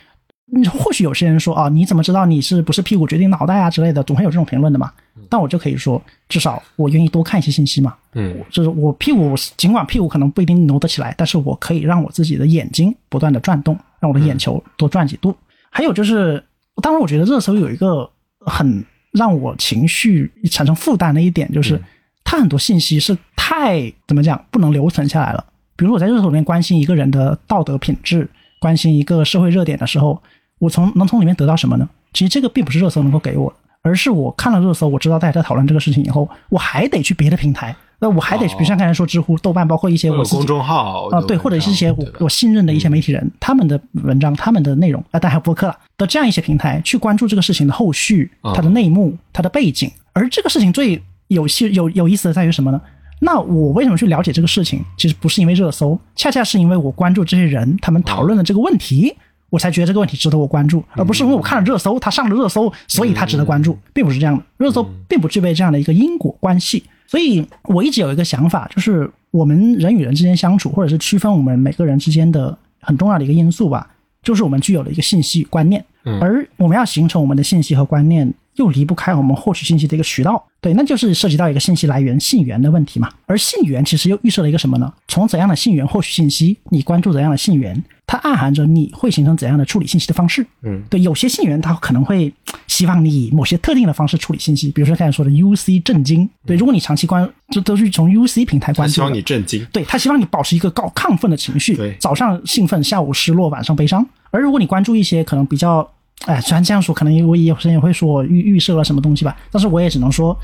[0.53, 4.93] 嗯或许有些人说啊，你怎么知道你是不是屁股决定脑袋啊之类的，总会有这种评论的嘛。
[5.27, 5.99] 但我就可以说，
[6.29, 7.95] 至少我愿意多看一些信息嘛。
[8.13, 15.35] 嗯就是我屁股，尽管屁股可能不一定挪得起来，但是我可以让我自己的眼睛不断的转动，让我的眼球多转几度。
[15.71, 16.43] 还有就是，
[16.79, 18.07] 当然我觉得热搜有一个
[18.45, 21.81] 很让我情绪产生负担的一点，就是
[22.23, 25.43] 它很多信息是太怎么讲不能留存下来了。
[25.77, 30.21] 比如我在热搜里面关心一个人的道德品质，关心一个社会热点的时候，
[30.59, 31.87] 我从能从里面得到什么呢？
[32.13, 49.91] 其实这个并不是热搜能够给我的，而是我看了热搜，我知道大家在讨论这个事情以后，我还得去别的平台，那我还得去，比如像刚才说知乎、豆瓣，包括一些我公众号啊，对，或者是一些我我信任的一些媒体人，他们的文章、他们的内容啊，当然还有播客了的这样一些平台去关注这个事情的后续、啊它的内幕、它的背景。
[50.13, 52.81] 而这个事情最有趣、有有意思的在于什么呢？
[53.19, 54.83] 那我为什么去了解这个事情？
[54.97, 59.15] 其实不是因为热搜，恰恰是因为我关注这些人他们讨论的这个问题，
[59.49, 64.43] 我才觉得这个问题值得我关注，而不是因为我看了热搜，他上了热搜，所以他值得关注，并不是这样的。
[64.57, 66.83] 热搜并不具备这样的一个因果关系。
[67.07, 73.87] 所以我一直有一个想法，就是我们人与人之间相处，或者是区分我们每个人之间的很重要的一个因素吧，
[74.23, 75.83] 就是我们具有的一个信息观念。
[76.21, 80.43] 而我们要形成我们的信息和观念，又离不开我们获取信息的一个渠道。
[80.61, 83.09] 对，那就是涉及到一个信息来源信源的问题嘛。
[83.27, 84.91] 而信源其实又预设了一个什么呢？
[85.07, 90.43] 从怎样的信源获取信息，你关注怎样的信源，它暗含着你会形成怎样的处理信息的方式。
[90.63, 92.33] 嗯，对，有些信源它可能会
[92.65, 96.27] 希望你以某些特定的方式处理信息，比如说刚才说的 UC 震惊。
[96.47, 98.91] 对，如果你长期关，这都是从 UC 平台关注。
[98.91, 99.63] 他希望你震惊。
[99.71, 104.03] 对他希望你保持一个高亢奋的情绪对，早上兴奋，下午失落，晚上悲伤。
[104.31, 105.87] 而如果你关注一些可能比较，
[106.25, 110.35] 哎，虽然这样说，可能我有些人也会说我预预设了什么东西吧，但是我也只能说，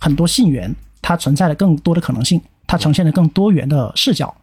[0.00, 4.34] 很多信源它存在了更多的可能性，它呈现了更多元的视角。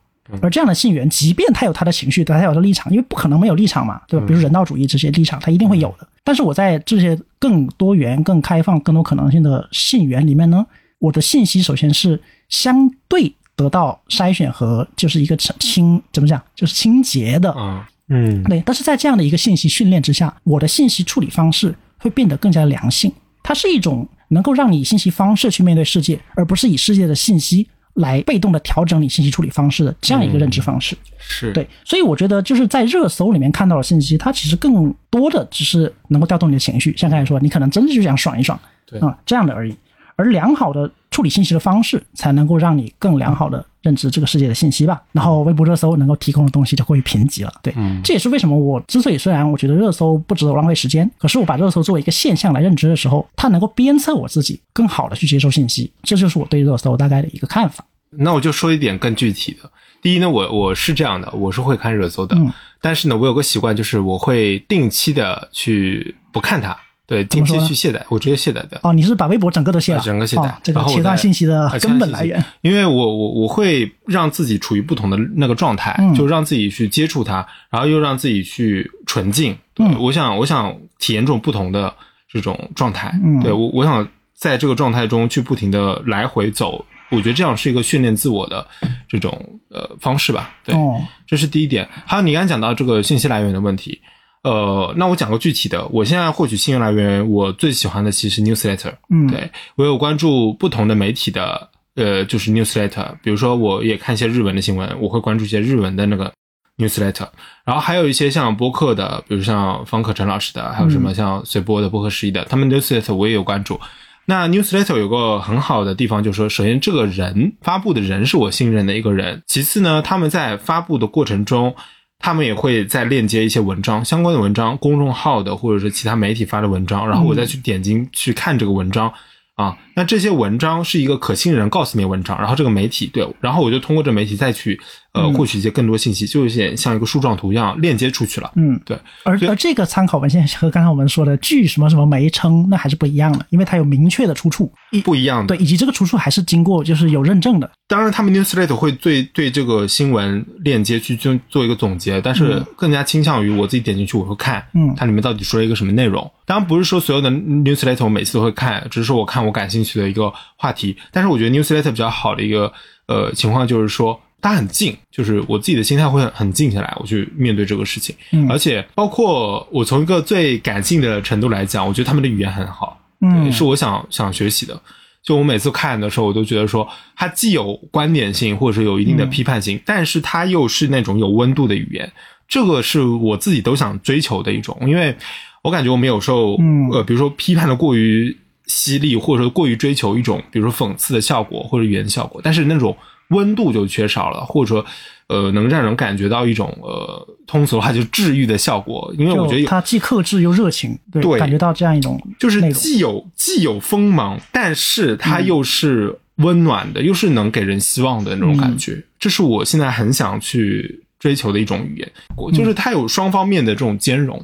[0.41, 4.25] 而这样的信源，即便他有他的情绪，他有他的立场，因为不可能没有立场嘛，对吧？
[4.25, 6.07] 比如人道主义这些立场，他一定会有的。
[6.23, 10.65] 但是我在这些更多元、更开放、更多可能性的信源里面呢，
[10.97, 12.19] 我的信息首先是
[12.49, 18.61] 相对得到筛选和就是一个清清怎么讲，就是清洁的，啊，嗯对。
[18.65, 23.11] 但是在这样的一个信息训练之下，我的信息处理方式会变得更加良性，
[23.43, 30.95] 它是一种能够让你以信息方式去面对世界，而不是以世界的信息来被动的调整你信息处理方式的这样一个认知方式。
[31.17, 39.75] 是对，所以我觉得就是在热搜里面看到的信息，它其实更多的只是能够调动你的情绪，像刚才说，你可能真的就想爽一爽，对啊、这样的而已。
[40.17, 45.01] 而良好的处理信息的方式，才能够让你更良好的认知这个世界的信息吧。
[45.13, 47.73] 然后微博热搜能够提供的东西就过于贫瘠了，对，
[48.03, 57.85] 这也是为什么我之所以虽然我觉得热搜不值得我浪费时间，可是我把热搜作为一个现象来认知的时候，它能够鞭策我自己更好的去接受信息，这就是我对热搜大概的一个看法。
[58.17, 59.69] 那我就说一点更具体的。
[60.01, 66.77] 第一呢，我我是这样的，我是会看热搜的，嗯但是呢，我有个习惯，就是我会定期的去不看它，
[67.07, 68.79] 对，定期去卸载，我直接卸载掉。
[68.83, 79.55] 哦，你是把微博整个都卸了，整个卸载哦这个然后我切断信息的啊根本来源。，因为我我我会让自己处于不同的那个状态，嗯就让自己去接触它，然后又让自己去纯净。
[79.73, 81.93] 对，嗯我想我想体验这种不同的
[82.27, 83.13] 这种状态。
[83.23, 88.65] 嗯对我我想在这个状态中去不停的来回走，我觉得这样是一个训练自我的
[89.07, 89.39] 这种
[89.69, 90.55] 呃方式吧。
[90.63, 91.87] 对，哦，这是第一点。
[92.05, 94.01] 还有你刚才讲到这个信息来源的问题，
[94.45, 98.93] 呃，那我讲个具体的，我现在获取信息来源，我最喜欢的其实是 newsletter。
[99.09, 106.31] 嗯，对我有关注不同的媒体的，呃，就是 newsletter，比如说我也看一些日文的新闻，我会关注一些日文的那个
[106.77, 107.27] newsletter，
[107.65, 113.81] 然后还有一些像播客的，比如像方可成老师的，还有什么像随波的播客十一的，他们 newsletter 我也有关注。
[114.27, 121.75] 那 newsletter 有个很好的地方，就是说，首先这个人发布的人是我信任的一个人，其次呢，他们在发布的过程中，
[122.19, 129.13] 他们也会再链接一些文章相关的文章，公众号的或者是其他媒体发的文章，然后我再去点进去看这个文章。
[129.55, 134.77] 啊，那这些文章是一个可信人告诉你文章，然后这个媒体对，然后我就通过这媒体再去
[135.15, 138.51] 呃嗯获取一些更多信息，就有点像一个树状图一样链接出去了。
[138.55, 144.69] 嗯，对，而而这个参考文献和刚才我们说的据什么什么媒称，那还是不一样的，因为它有明确的出处，
[145.05, 145.55] 不一样的。
[145.55, 147.71] 对，以及这个出处还是经过就是有认证的。
[147.87, 156.29] 当然，他们 newsletter 会对对这个新闻链接去做做一个总结，但是更加倾向于我自己点进去我会看，嗯它里面到底说了一个什么内容。
[156.45, 160.97] 当然不是说所有的 newsletter 我每次都会看，只是说我看我感兴趣的一个话题。
[161.11, 162.71] 但是我觉得 newsletter 比较好的一个
[163.07, 164.19] 呃情况就是说。
[164.47, 168.15] 它很静，就是我自己的心态会很很静下来，我去面对这个事情。
[168.31, 173.01] 嗯而且包括我从一个最感性的程度来讲，我觉得他们的语言很好。
[173.21, 174.79] 嗯，是我想想学习的。
[175.23, 182.13] 就我每次看的时候，我都觉得说，它既有观点性，或者是有一定的批判性，但是它又是那种有温度的语言，
[182.47, 184.77] 这个是我自己都想追求的一种。
[184.81, 185.15] 因为
[185.63, 188.37] 我感觉我们有时候，嗯呃，比如说批判的过于
[188.67, 192.95] 犀利，或者说过于追求一种，比如说讽刺的效果或者语言效果，但是那种
[193.29, 194.85] 温度就缺少了，或者说。
[195.27, 202.71] 呃，能让人感觉到一种呃，通俗的话就治愈的效果，因为我觉得它既克制又热情，对，对感觉到这样一种就是。
[202.71, 209.03] 既有既有锋芒，但是它又是温暖的，又是能给人希望的那种感觉。
[209.17, 214.39] 这是我现在很想去追求的一种语言，我就是它有双方面的这种兼容。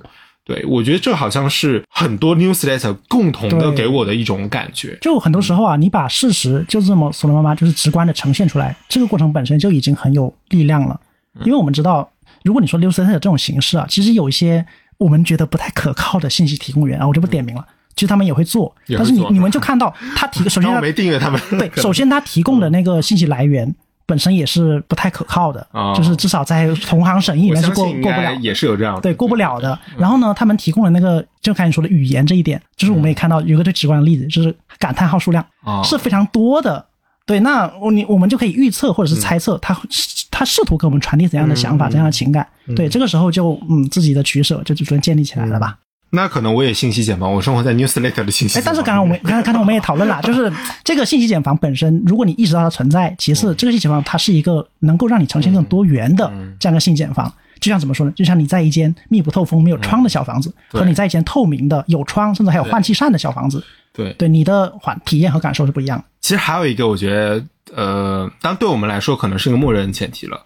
[0.52, 4.98] 对我觉得这好像是很多 newsletter 共同的给我的一种感觉。
[5.02, 11.00] 就很多时候啊，你把事实就这么索罗妈妈就是直观的呈现出来，这个过程本身就已经很有力量了。
[11.36, 12.12] 嗯因为我们知道，
[12.44, 14.66] 如果你说 newsletter 这种形式啊，其实有一些
[14.98, 17.66] 我们觉得不太可靠的信息提供源啊，我就不点名了。
[17.96, 23.74] 其实他们也会做，但是你你们就看到他提，首先他 没订阅他们，对，首先他提供的那个信息来源
[24.12, 29.80] 本身也是不太可靠的，哦就是至少在同行审议里面是过过不了也是有这样的，对，过不了的。
[29.98, 36.86] 然后呢，他们提供了那个，就刚才你说的语言这一点，就是我们也看到有个最直观的例子，就是感叹号数量哦是非常多的。
[37.26, 39.74] 对，那我你我们就可以预测或者是猜测他
[40.30, 42.46] 他试图给我们传递怎样的想法、怎样的情感。
[42.76, 45.78] 对，这个时候就嗯自己的取舍就逐渐建立起来了吧。
[46.12, 50.52] 那可能我也信息茧房，我生活在 newsletter 的信息哎但是刚刚我们刚刚刚才我们也讨论了，就是
[50.84, 57.34] 这个信息茧房本身，如果你意识到它存在，其次这个信息茧房它是一个能够让你呈现更多元的这样一个信息茧房。
[57.60, 58.12] 就像怎么说呢？
[58.16, 66.04] 就像你在一间密不透风、没有窗的小房子，和你在一间透明的、有窗甚至还有换气扇的小房子，对对你的环体验和感受是不一样的。
[66.22, 67.46] 其实还有一个，我觉得，
[67.76, 70.44] 呃，当然对我们来说可能是个默认前提了，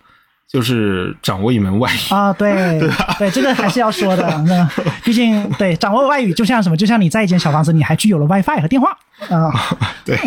[0.52, 2.14] 就是掌握一门外语。
[2.14, 2.80] 啊，对
[3.20, 4.24] 对，这个还是要说的。
[4.48, 4.68] 那
[5.04, 6.78] 毕竟对掌握外语，就像什么？
[6.78, 8.89] 就像你在一间小房子，你还具有了 WiFi 和电话
[9.30, 9.52] 啊。
[10.06, 10.18] 对，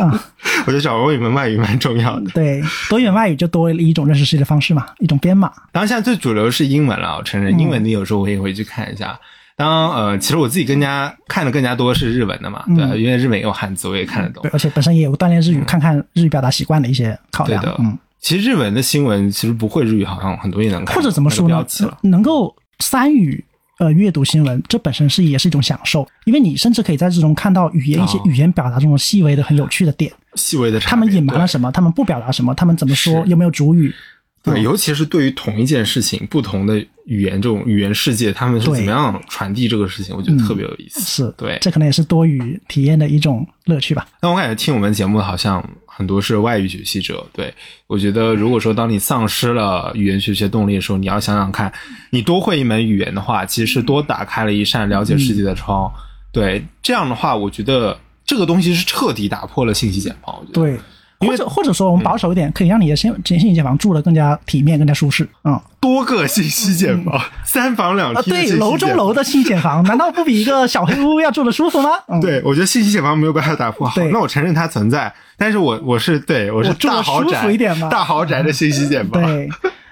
[0.67, 2.31] 我觉得掌握一门外语蛮重要的。
[2.33, 5.51] 对，多一门外语就多了一种认识世界的方式嘛，一种编码。
[5.73, 9.19] 当然，现在最主流是英文了，我承认，嗯英文的有时候我也会去看一下。
[9.57, 14.51] 当，呃，其实我自己更加看的更加多是日文的嘛，对吧，因为日本也有汉字，我也看得懂对，。
[14.53, 17.61] 而且本身也有锻炼日语、看看日语表达习惯的一些考量。
[17.61, 21.65] 对的，嗯，其实日文的新闻其实不会日语，好像很多也能看，或者怎么说呢？
[22.03, 23.45] 能够三语
[23.79, 30.13] 呃阅读新闻，这本身是也是一种享受，因为你甚至可以在这中看到语言一些哦语言表达中的细微的很有趣的点。
[30.35, 31.71] 细微的他们隐瞒了什么？
[31.71, 32.55] 他们不表达什么？
[32.55, 33.25] 他们怎么说？
[33.27, 33.95] 有没有主语？
[34.43, 41.01] 对，尤其是对于同一件事情，不同的语言这种语言世界，他们是怎么样传递这个事情，我觉得特别有意思。
[41.01, 44.07] 是对这可能也是多语体验的一种乐趣吧。
[44.23, 47.53] 那我感觉听我们节目的好像很多是外语学习者，对
[47.87, 51.73] 我觉得如果说当你丧失了语言学习的动力的时候，你要想想看，
[52.11, 55.93] 你多会一门语言的话，其实是多打开了一扇了解世界的窗。
[56.31, 60.39] 对，这样的话，我觉得这个东西是彻底打破了信息茧房。
[60.39, 60.79] 我觉得，对，
[61.21, 65.29] 或者或者说我们保守一点，可以让你的信信息茧房住的更加体面、更加舒适。
[65.45, 71.91] 嗯，多个信息茧房，三房两厅的信息楼中楼的信息茧房， 难道不比一个小黑屋要住的舒服吗？
[72.07, 73.89] 嗯，对，我觉得信息茧房没有办法打破。
[73.89, 79.21] 好，对那我承认它存在，但是我我是对我是我住的舒大豪宅服一点嘛大豪宅的信息茧房。
[79.21, 79.49] 对，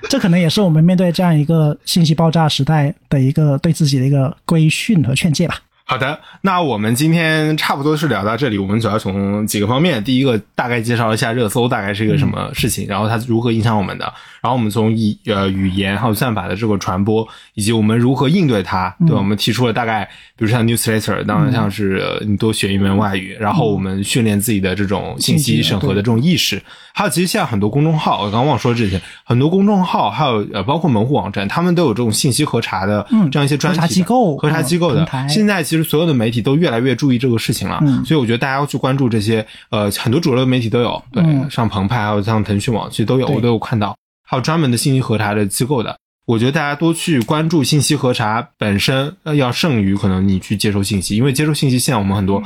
[0.09, 5.57] 这可能也是我们面对这样一个信息爆炸时代的一个对自己的一个规训和劝诫吧。
[5.89, 8.59] 好的，那我们今天差不多是聊到这里。
[8.59, 14.05] 我们主要从几个方面，第一个大概介绍一下热搜大概是一个什么事情，然后它如何影响我们的，
[14.43, 19.19] 然后我们从语呃语言还有算法的这个传播，以及我们如何应对它，对吧？
[19.19, 20.05] 我们提出了大概，
[20.37, 26.61] 比如像 newsletter，当然像是、呃你多学一门外语，然后我们训练自己的这种信息审核的这种意识，
[26.93, 43.97] 还有其实现在很多公众号，我刚刚忘说这些，很多公众号还有呃包括门户网站，他们都有这种信息核查的嗯这样一些专题的核查机构核查机构的嗯现在其实所有的媒体都越来越注意这个事情了，嗯所以我觉得大家要去关注这些，呃，很多主流的媒体都有，对，嗯像澎湃还有像腾讯网，其实都有，我都有看到，
[44.27, 45.97] 还有专门的信息核查的机构的。
[46.27, 52.43] 我觉得大家多去关注信息核查本身，呃，要胜于可能你去接收信息，因为接收信息现在我们很多。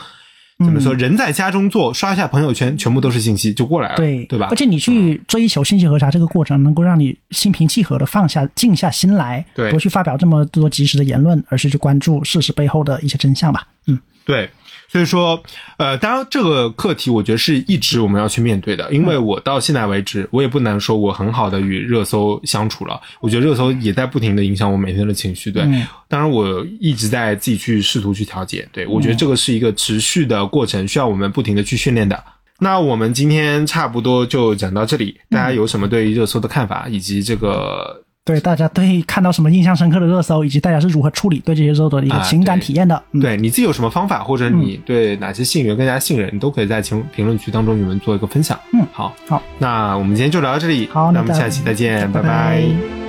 [0.64, 0.94] 怎么说？
[0.94, 4.48] 人在家中坐，刷一下朋友圈，全部都是信息就过来了，对对吧？
[4.50, 13.66] 而且你去追求信息核查这个过程，能够让你心平气和的放下、静下心来，对不去发表这么多及时的言论，而是去关注事实背后的一些真相吧。
[13.86, 14.48] 嗯，对，
[14.90, 15.40] 所以说，
[15.76, 25.52] 呃，当然这个课题我觉得是一直我们要去面对的，因为我到现在为止，我也不能说我很好的与热搜相处了，我觉得热搜也在不停的影响我每天的情绪。
[25.52, 28.68] 对，嗯当然我一直在自己去试图去调节。
[28.72, 32.20] 对我觉得这个是一个持续的过程，需要我们不停的去训练的。
[32.58, 43.02] 那我们今天差不多就讲到这里，大家有什么对于热搜的看法，以及这个对大家对看到什么印象深刻的热搜，以及大家是如何处理对这些热搜的一个啊情感体验的。
[43.12, 48.58] 嗯，对你自己有什么方法，或者你对哪些信源更加信任，你都可以在评评论区当中与我们做一个分享。
[48.72, 52.99] 嗯好，好，那我们今天就聊到这里，好，那我们下期再见，拜拜拜